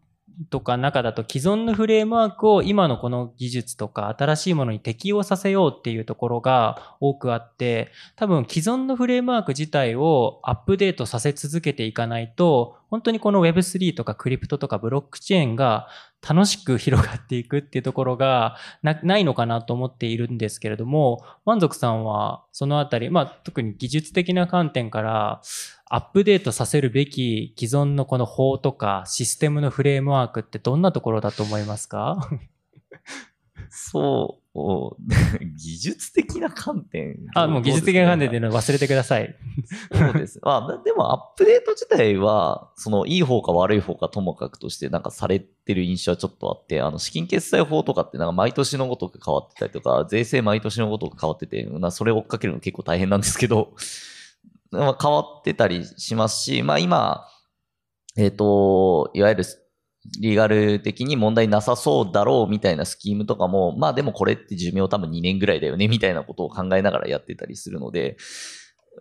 [0.48, 15.88] とか中だと既存のフレームワークを今のこの技術とか新しいものに適用させようっていうところが多くあって、多分既存のフレームワーク自体をアップデートさせ続けていかないと、本当にこの Web3 とかクリプトとかブロックチェーンが
[16.28, 25.40] 楽しく広がっていくっていうところがなないのかなと思っているんですけれども、満足さんはそのあたり、まあ特に技術的な観点から
[25.92, 32.30] アップデートさせるべき既存のこの法とかシステムのフレームワークってどんなところだと思いますか？
[33.68, 34.96] そう、
[35.56, 37.16] 技術的な観点。
[37.34, 39.36] あ、もう技術的な観点っていうのは忘れてください。
[39.92, 40.40] そうです。
[40.42, 53.80] まあ、でもアップデート自体は、その、いい方か悪い方かともかくとして、なんかされてる印象はちょっとあって、あの、資金決済法とかってなんか毎年のごとく変わってたりとか、税制毎年のごとく変わってて、なそれを追っかけるの結構大変なんですけど、まあ、
[54.72, 57.26] 変わってたりしますし、まあ今、
[58.16, 59.44] えっ、と、いわゆる
[60.18, 68.16] リーガル的に問題なさそうだろうみたいなスキームとかも、まあでもこれって寿命多分2年ぐらいだよねみたいなことを考えながらやってたりするので、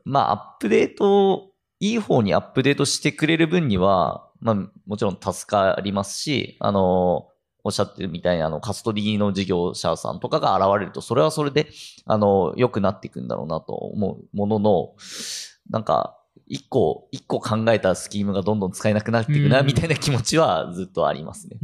[0.03, 4.55] まあアップデート、いい方にアップデートしてくれる分には、まあ
[4.85, 7.27] もちろん助かりますし、あの、
[7.63, 11.69] おっしゃってるみたいにあのカストリーの事業者さんとかが現れると、それはそれで、
[12.05, 14.93] あの、良くなっていくんだろうなと思うものの、
[15.69, 16.15] なんか、
[16.47, 21.57] 一個、一個考えたスキームがどんどん使えなくなっていくな、うんみたいな気持ちはずっとありますね。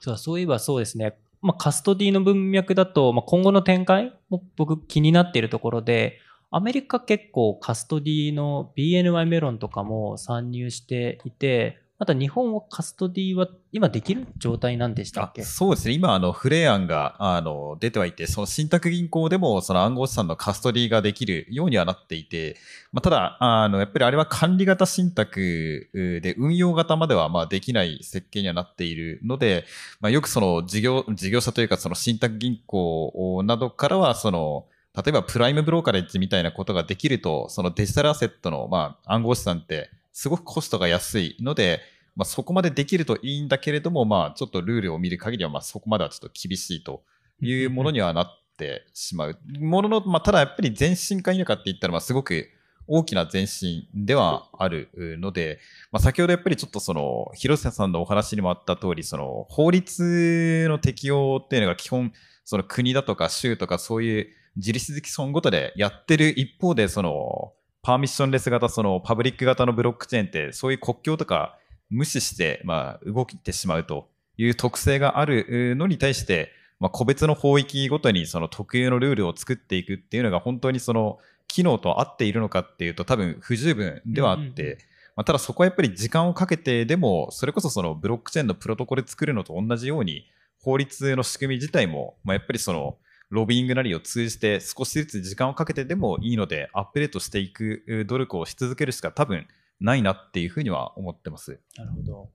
[0.00, 1.16] そうそういえばそうですね。
[1.40, 6.18] まあ、カストディの文脈だと、まあ、今後の展開も僕気になっているところで、
[6.50, 15.42] アメリカ結構カストディの BNY メロンとかも参入していて、また日本はカストディは今できる状態なんでしたっけ？
[15.42, 15.92] そうですね。
[15.92, 22.56] 今、あの、フレー案が、あの、出てはいて、その信託銀行でも、その暗号資産のカストリーができるようにはなっていて、
[22.90, 29.66] まあ、ただ、あの、やっぱりあれは管理型信託で、運用型までは、まあ、できない設計にはなっているので、
[30.00, 34.64] まあ、よくその事業、事業者というか、その信託銀行などからは、その、
[34.96, 41.80] 例えばプライムブローカレッジみたいなことができると、そのデジタルアセットの、まあ、暗号資産って、すごくコストが安いので、
[42.16, 47.02] まあ、そこまでできるといいんだけれども、まあ、ちょっとルールを見る限りは、まあ、そこまではちょっと厳しいと
[47.40, 49.38] いうものにはなってしまう。
[49.58, 52.48] ものの、まあ、ただやっぱり前進か否かって言ったら、まあ、すごく
[52.86, 54.90] 大きな前進ではある
[55.20, 55.60] ので、
[55.92, 62.12] まあ、先ほどやっぱりちょっとその、広瀬さんのお話にもあった通り、その、法律の適用っていうのが基本、
[62.44, 67.52] その国だとか州とかそういう自立的損ごとでやってる一方で、その、
[67.82, 71.58] パーミッションレス型、そのパブリック型のブロックチェーンって、そういう国境とか
[71.88, 84.78] 無視して、まあ、動いてしまうという特性があるのに対して、まあ、個別の法域ごとにその特有のルールを作っていくっていうのが本当にその機能と合っているのかっていうと多分不十分ではあって、うんうんうん。
[85.16, 90.26] まあ、ただそこはやっぱり時間をかけてでも、それこそそのブロックチェーンのプロトコル作るのと同じように、
[90.62, 92.96] 法律の仕組み自体も、まあ、やっぱりその、
[93.30, 99.46] ロビーイングなりを通じて少しずつ時間をかけてでもいいのでアップデートしていく努力をし続けるしか多分
[99.80, 101.60] ないなっていうふうには思ってます。
[101.76, 102.28] なるほど。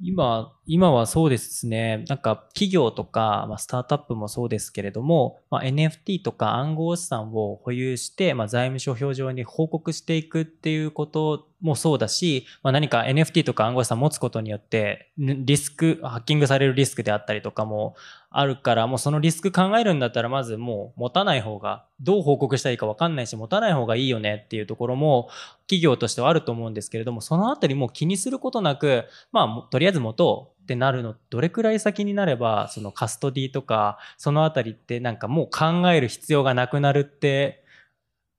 [0.00, 2.04] 今、今はそうですね。
[2.08, 17.96] なんか企業とか、まあ、スタートアップもそうですけれども、まあ、NFT とか暗号資産を保有して、まあ、財務諸表上に報告していくっていうこともそうだし、まあ、何か NFT とか暗号資産持つことによって、リスク、ハッキングされるリスクであったりとかも
[18.30, 25.28] あるから、もうそのリスク考えるんだったら、まずもう持たない方が、どう報告したらいいか分かんないし、持たない方がいいよねっていうところも、
[25.62, 37.64] 企業としてはあると思うんですけれども、そのあたりも気にすることなく、まあ、とりあえず持とうってなるの、どれくらい先になれば、そのカストディとか、そのあたりってなんかもう考える必要がなくなるって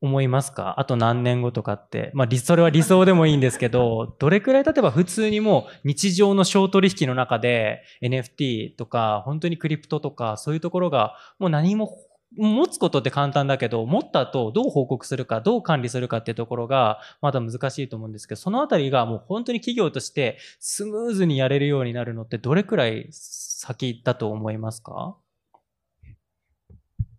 [0.02, 0.76] 思いますか？
[0.80, 2.12] あと何年後とかって。
[2.14, 11.98] まあ、理それは理想でもいいんですけど、 どれくらい例えば普通にもう日常の小取引の中で NFT とか、本当にクリプトとか、そういうところがもう何も
[12.38, 25.16] 持つことって簡単だけど、持った後どう報告するか、どう管理するかっていうところがまだ難しいと思うんですけど、そのあたりがもう本当に企業としてスムーズにやれるようになるのってどれくらい先だと思いますか？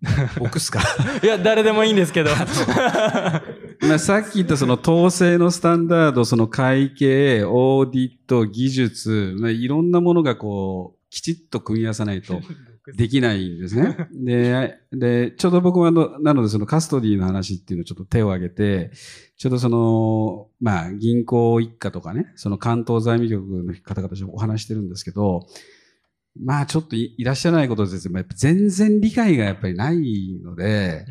[0.38, 0.80] 僕っすか？
[1.22, 2.30] いや、誰でもいいんですけど。
[3.86, 12.40] まあさっき言ったその統制のスタンダード、その会計、オーディット、技術、まあ、いろんなものがこう、きちっと組み合わさないと。
[12.96, 14.08] できないんですね。
[14.12, 18.90] で、で、ちょうど僕はの、なのでそのカストディの話っていうのをちょっと手を挙げて、
[19.36, 25.46] ちょうどその、まあ、銀行一家とかね、その関東財務局の方々とお話してるんですけど、
[26.38, 31.04] まあちょっといらっしゃらないことですけど、全然理解がやっぱりないので、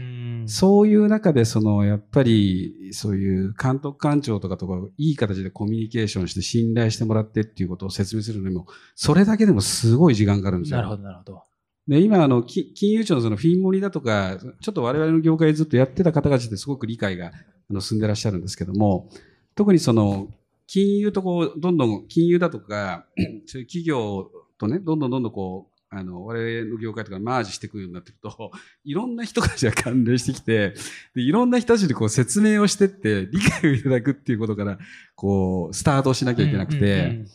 [0.46, 8.66] そういう中でそのやっぱりそういう監督官庁とかとかいい形でコミュニケーションして信頼してもらってっていうことを説明するのにも、
[8.96, 10.78] それだけでもすごい時間かかるんですよ。
[10.78, 11.44] なるほど、なるほど。
[11.88, 17.32] で、今、あの、金融庁のそのフィンモリだとか、ちょっと我々の業界ずっとやってた方々ってすごく理解が
[17.70, 19.10] あの進んでらっしゃるんですけども、
[19.56, 20.28] 特にその、
[20.68, 23.08] 金融とこう、どんどん金融だとか、
[23.48, 24.30] そういう企業
[24.60, 28.52] とね、どんどんどんどんこう、あの、我々の業界とかマージしていくようになっていくと、
[28.86, 30.76] いろんな人たちが関連してきて、
[31.16, 34.78] でいろんな人たちにこう説明をしてって、理解をいただくっていうことから、
[35.16, 37.26] こう、スタートしなきゃいけなくて、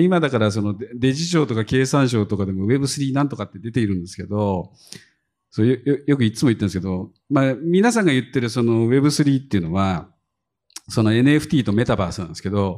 [0.00, 4.72] 今だからそのデジ庁とか経産省とかでも Web3 なんとかって出ているんですけど、
[5.50, 10.10] そうよよくいつも言ってるんですけど、まあ皆さんが言ってるその Web3 っていうのは、
[10.88, 12.76] その NFT とメタバースなんですけど、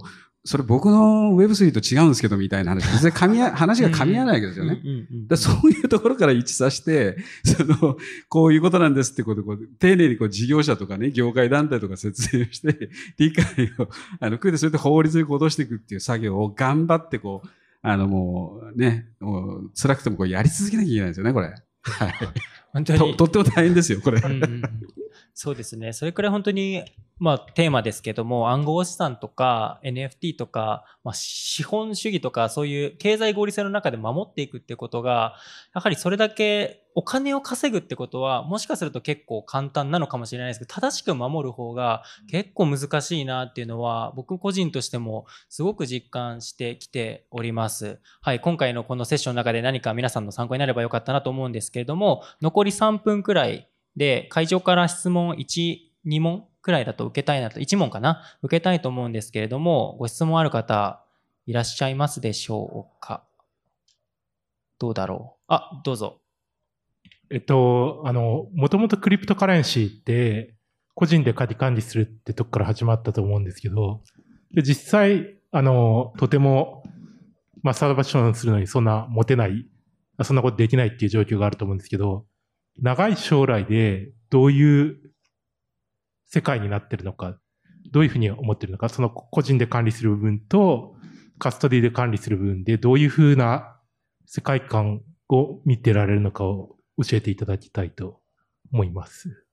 [0.49, 2.90] それ僕の Web3 と違うんですけどみたいな話。
[2.90, 4.80] 全然噛み話が噛み合わないわけですよね。
[5.26, 7.99] だそういうところから一致させて、その、
[8.30, 12.88] こういうことなんですってことこう、丁寧にこう事業者とかね、業界団体とか説明して、
[13.18, 13.44] 理解
[13.78, 13.90] を、
[14.20, 17.49] あの、くでそれで法律に戻していくっていう作業を頑張ってこう、
[17.82, 21.49] あのもうね、もう辛くてもこうやり続けなきゃいけないんですよね、これ。
[21.49, 22.12] はい。
[22.72, 23.14] 本当にと。
[23.14, 24.22] とっても大変ですよ、これ。
[24.24, 24.62] うんうん
[25.40, 25.92] そうですね。
[25.92, 26.82] それくらい本当に、
[27.21, 35.35] まあ、テーマですけども、暗号資産とか NFT とか、まあ、資本主義とか、そういう経済合理性の中で守っていくってことが、
[35.75, 48.01] やはりそれだけお金を稼ぐってことは、もしかすると結構簡単なのかもしれないですけど、正しく守る方が結構難しいなっていうのは、僕個人としてもすごく実感してきております。
[48.21, 58.22] はい、今回のこのセッションの中で何か皆さんの参考になればよかったなと思うんですけれども、残り3分くらいで、会場から質問1、2問くらいだと受けたいなと、1問かな？
[58.42, 61.04] 受けたいと思うんですけれども、ご質問ある方、
[61.46, 63.24] いらっしゃいますでしょうか？
[64.78, 65.44] どうだろう？
[65.48, 66.20] あ、どうぞ。
[67.30, 70.54] えっと、あの、もともとクリプトカレンシーって、
[70.94, 74.02] 個人で借り管理するってとこから始まったと思うんですけど、
[74.52, 76.82] で実際、あの、とても、
[77.62, 79.66] まあ、サーバーションするのにそんな持てない、
[80.22, 82.26] そんなことできないっていう状況があると思うんですけど、
[82.80, 84.96] 長い将来でどういう
[86.29, 87.39] 世界になってるのか、
[87.91, 90.95] どういうふうに思ってるのか、その個人で管理する部分と
[91.39, 93.76] カストディで管理する部分でどういうふうな
[94.26, 98.20] 世界観を見てられるのかを教えていただきたいと
[98.72, 99.45] 思います。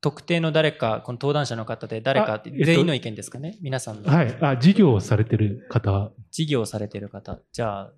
[0.00, 4.08] 特定の誰か、この登壇者の方で誰か、全員の意見ですかね、皆さんの。
[4.10, 4.38] はい。
[4.40, 6.12] あ、事業をされてる方。
[6.30, 7.40] 事業をされてる方。
[7.52, 7.92] じゃあ、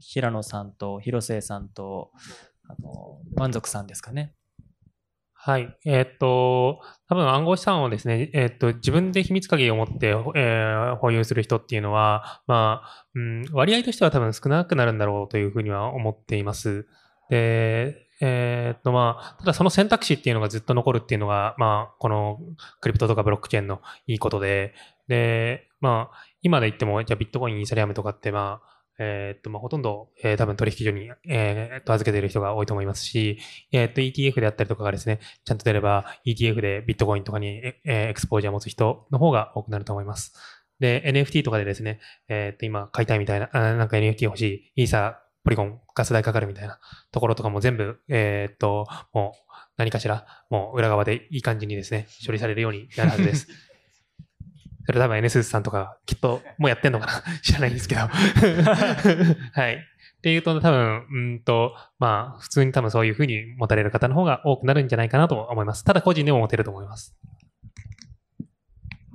[0.00, 2.10] 平野さんと広末さんと、
[2.68, 4.34] あの、満足さんですかね？
[5.44, 5.76] はい。
[5.84, 16.86] えー、っと、多分暗号資産をですね、えー、っと、自分で秘密鍵を持って、えー、保有する人っていうのは、まあ、うん、割合としては多分少なくなるんだろうというふうには思っています。
[17.28, 22.38] で、えー、っとまあ、ただその選択肢っていうのがずっと残るっていうのが、まあ、この
[22.80, 24.74] クリプトとかブロックチェーンのいいことで、
[25.08, 33.38] で、まあ、今で言っても、じゃあビットコイン、イーサリアムとかって、まあ、えー、っと、まあ、ほとんど、えー、多分取引所に、えー、っと、預けている人が多いと思いますし、
[33.72, 40.34] え、っと、ETF であったりとかがですね、ちゃんと出れば ETF でビットコインとかに、えー、エクスポージャーを持つ人の方が多くなると思います。
[40.78, 45.14] で、NFT とかでですね、え、っと、今買いたいみたいな、あなんか NFT 欲しい、イーサー
[45.44, 46.78] ポリゴン、ガス代かかるみたいな
[47.10, 53.48] ところとかも全部、え、っと、もう何かしら、もう裏側でいい感じにですね、処理されるようになるはずです。
[54.86, 57.12] それ多分 NSS さんとかきっともうやってんのかな？
[57.42, 59.74] 知らないんですけど はい。
[59.74, 65.82] っていうと多分、うんと、まあ、普通に多分そういうふうに持たれる方の方が多くなるんじゃないかなと思います。
[65.82, 67.16] ただ個人でも持てると思います。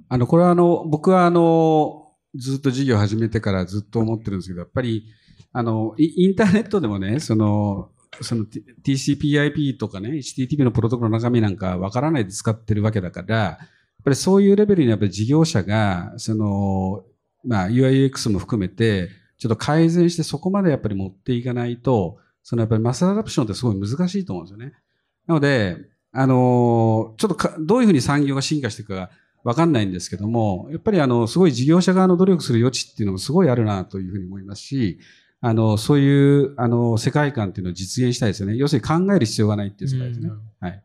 [0.10, 5.06] あの、これはあの、僕はあの、ずっと事業始めてからずっと思ってるんですけど、やっぱり、
[5.54, 7.90] あの、インターネットでもね、その、
[8.22, 8.46] その
[8.86, 13.60] TCPIP とかね、HTTP のプロトコルの中身なんかわからないで使ってるわけだから、
[14.08, 17.04] ぱりそういうレベルにやっぱり事業者が、その、
[17.44, 24.74] まあ UIUX も含めて、ちょっと改善してそこまでやっぱり持っていかないと、そのやっぱりマスアダプションってすごい難しいと思うんですよね。
[25.28, 25.76] なので、
[26.14, 29.10] あの、ちょっとかどういうふうに産業が進化していくか
[29.44, 35.00] わかんないんですけども、やっぱりあの、すごい事業者側の努力する余地っていうのもすごいあるなというふうに思いますし、
[35.42, 38.56] あの、そういう、あの、世界観っていうのを実現したいですよね。
[38.56, 40.30] 要するに考える必要がないっていう世界ですね。
[40.62, 40.84] はい。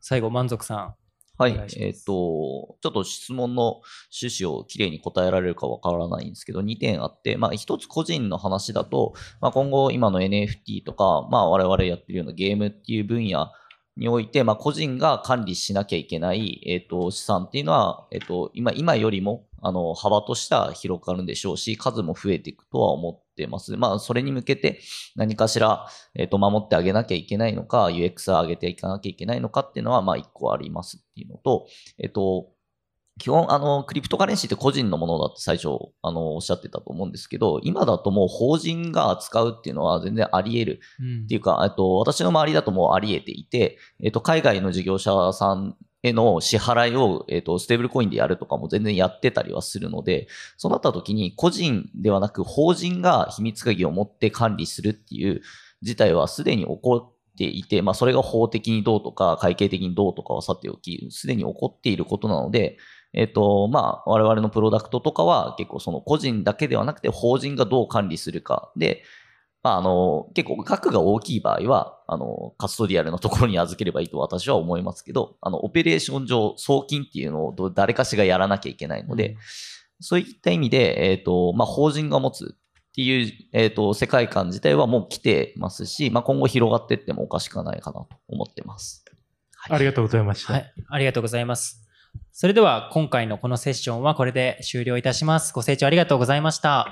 [0.00, 1.07] 最後、満足さん。
[1.38, 3.80] はいえっ、と、ちょっと質問の
[4.20, 13.52] 趣旨をきれいに答えられるかわからないんですけど、2点あって、まあ、1つ個人の話だと、まあ、今後、今の NFT とか、まあ、我々やってるようなゲームっていう分野
[13.96, 23.76] において、まあ、個人が管理しなきゃいけない、えっ、と、資産っていうのは、えっ、と、今、今よりも、あの、幅としては広がるんでしょうし、数も増えていくとは思ってます。
[23.76, 24.80] まあ、それに向けて
[25.14, 31.66] 何かしら、えっ、と、守ってあげなきゃいけないのか、UX を上げていかなきゃいけないのかっていうのは、まあ、一個ありますっていうのと、
[31.98, 32.48] えっ、と、
[33.18, 35.68] 基本、あの、クリプトカレンシーって個人のものだって最初、
[36.02, 55.42] あの、おっしゃってたと思うんですけど、今だともう法人が扱うっていうのは全然あり得るうんっていうか、えっと、私の周りだともうあり得ていて、えっと、海外の事業者さんへの支払いを、えっと、ステーブルコインでやるとかも全然やってたりはするので、そうなった時に個人ではなく法人が秘密鍵を持って管理するっていう
[55.82, 62.78] 事態はすでに起こっていて、まあ、それが法的にどうとか、会計的にどうとかはさておき、すでに起こっていることなので、
[63.14, 68.70] えっと、まあ、我々のプロダクトとかは結構その個人だけではなくて法人がどう管理するか。
[68.76, 69.02] で、
[69.68, 79.36] まあ、あの、結構額が大きい場合は、あの、カストディアルのところに預ければいいと私は思いますけど、あの、オペレーション上、送金っていうのをど誰かしがやらなきゃいけないので、
[80.00, 89.04] そういった意味で、えっ、と、まあ、法人が持つっていう、えっ、と、世界観自体はもう来てますし、まあ、今後広がっていってもおかしくはないかなと思ってます。
[89.68, 90.54] ありがとうございました。
[90.54, 91.86] はい、ありがとうございます。
[92.32, 95.52] それでは今回のこのセッションはこれで終了いたします。
[95.52, 96.90] ご清聴ありがとうございました。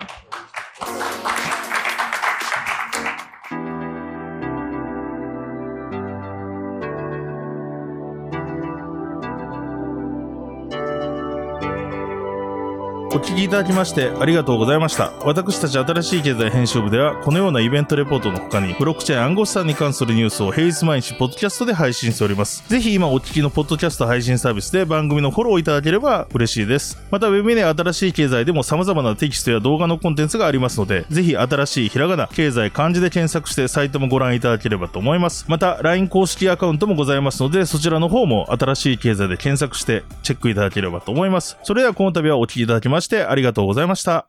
[13.16, 15.10] お聞きいただきましてありがとうございました。
[15.24, 22.62] 私たち新しい経済編集部では、このようなイベントレポートの他に、ブロックチェーン暗号資産に関するニュースを平日毎日ポッドキャストで配信しております。
[22.68, 27.02] ぜひ今お聞きのポッドキャスト配信サービスで番組のフォローいただければ嬉しいです。
[27.10, 35.46] また、ウェブメディア新しい経済でも様々なテキストや動画のコンテンツがありますので、ぜひ新しいひらがな、経済、漢字で検索してサイトもご覧いただければと思います。
[35.48, 41.56] また、LINE 公式アカウントもございますので、そちらの方も新しい経済で検索してチェックいただければと思います。
[41.62, 44.28] それではこの度はお聞きいただきましてありがとうございました。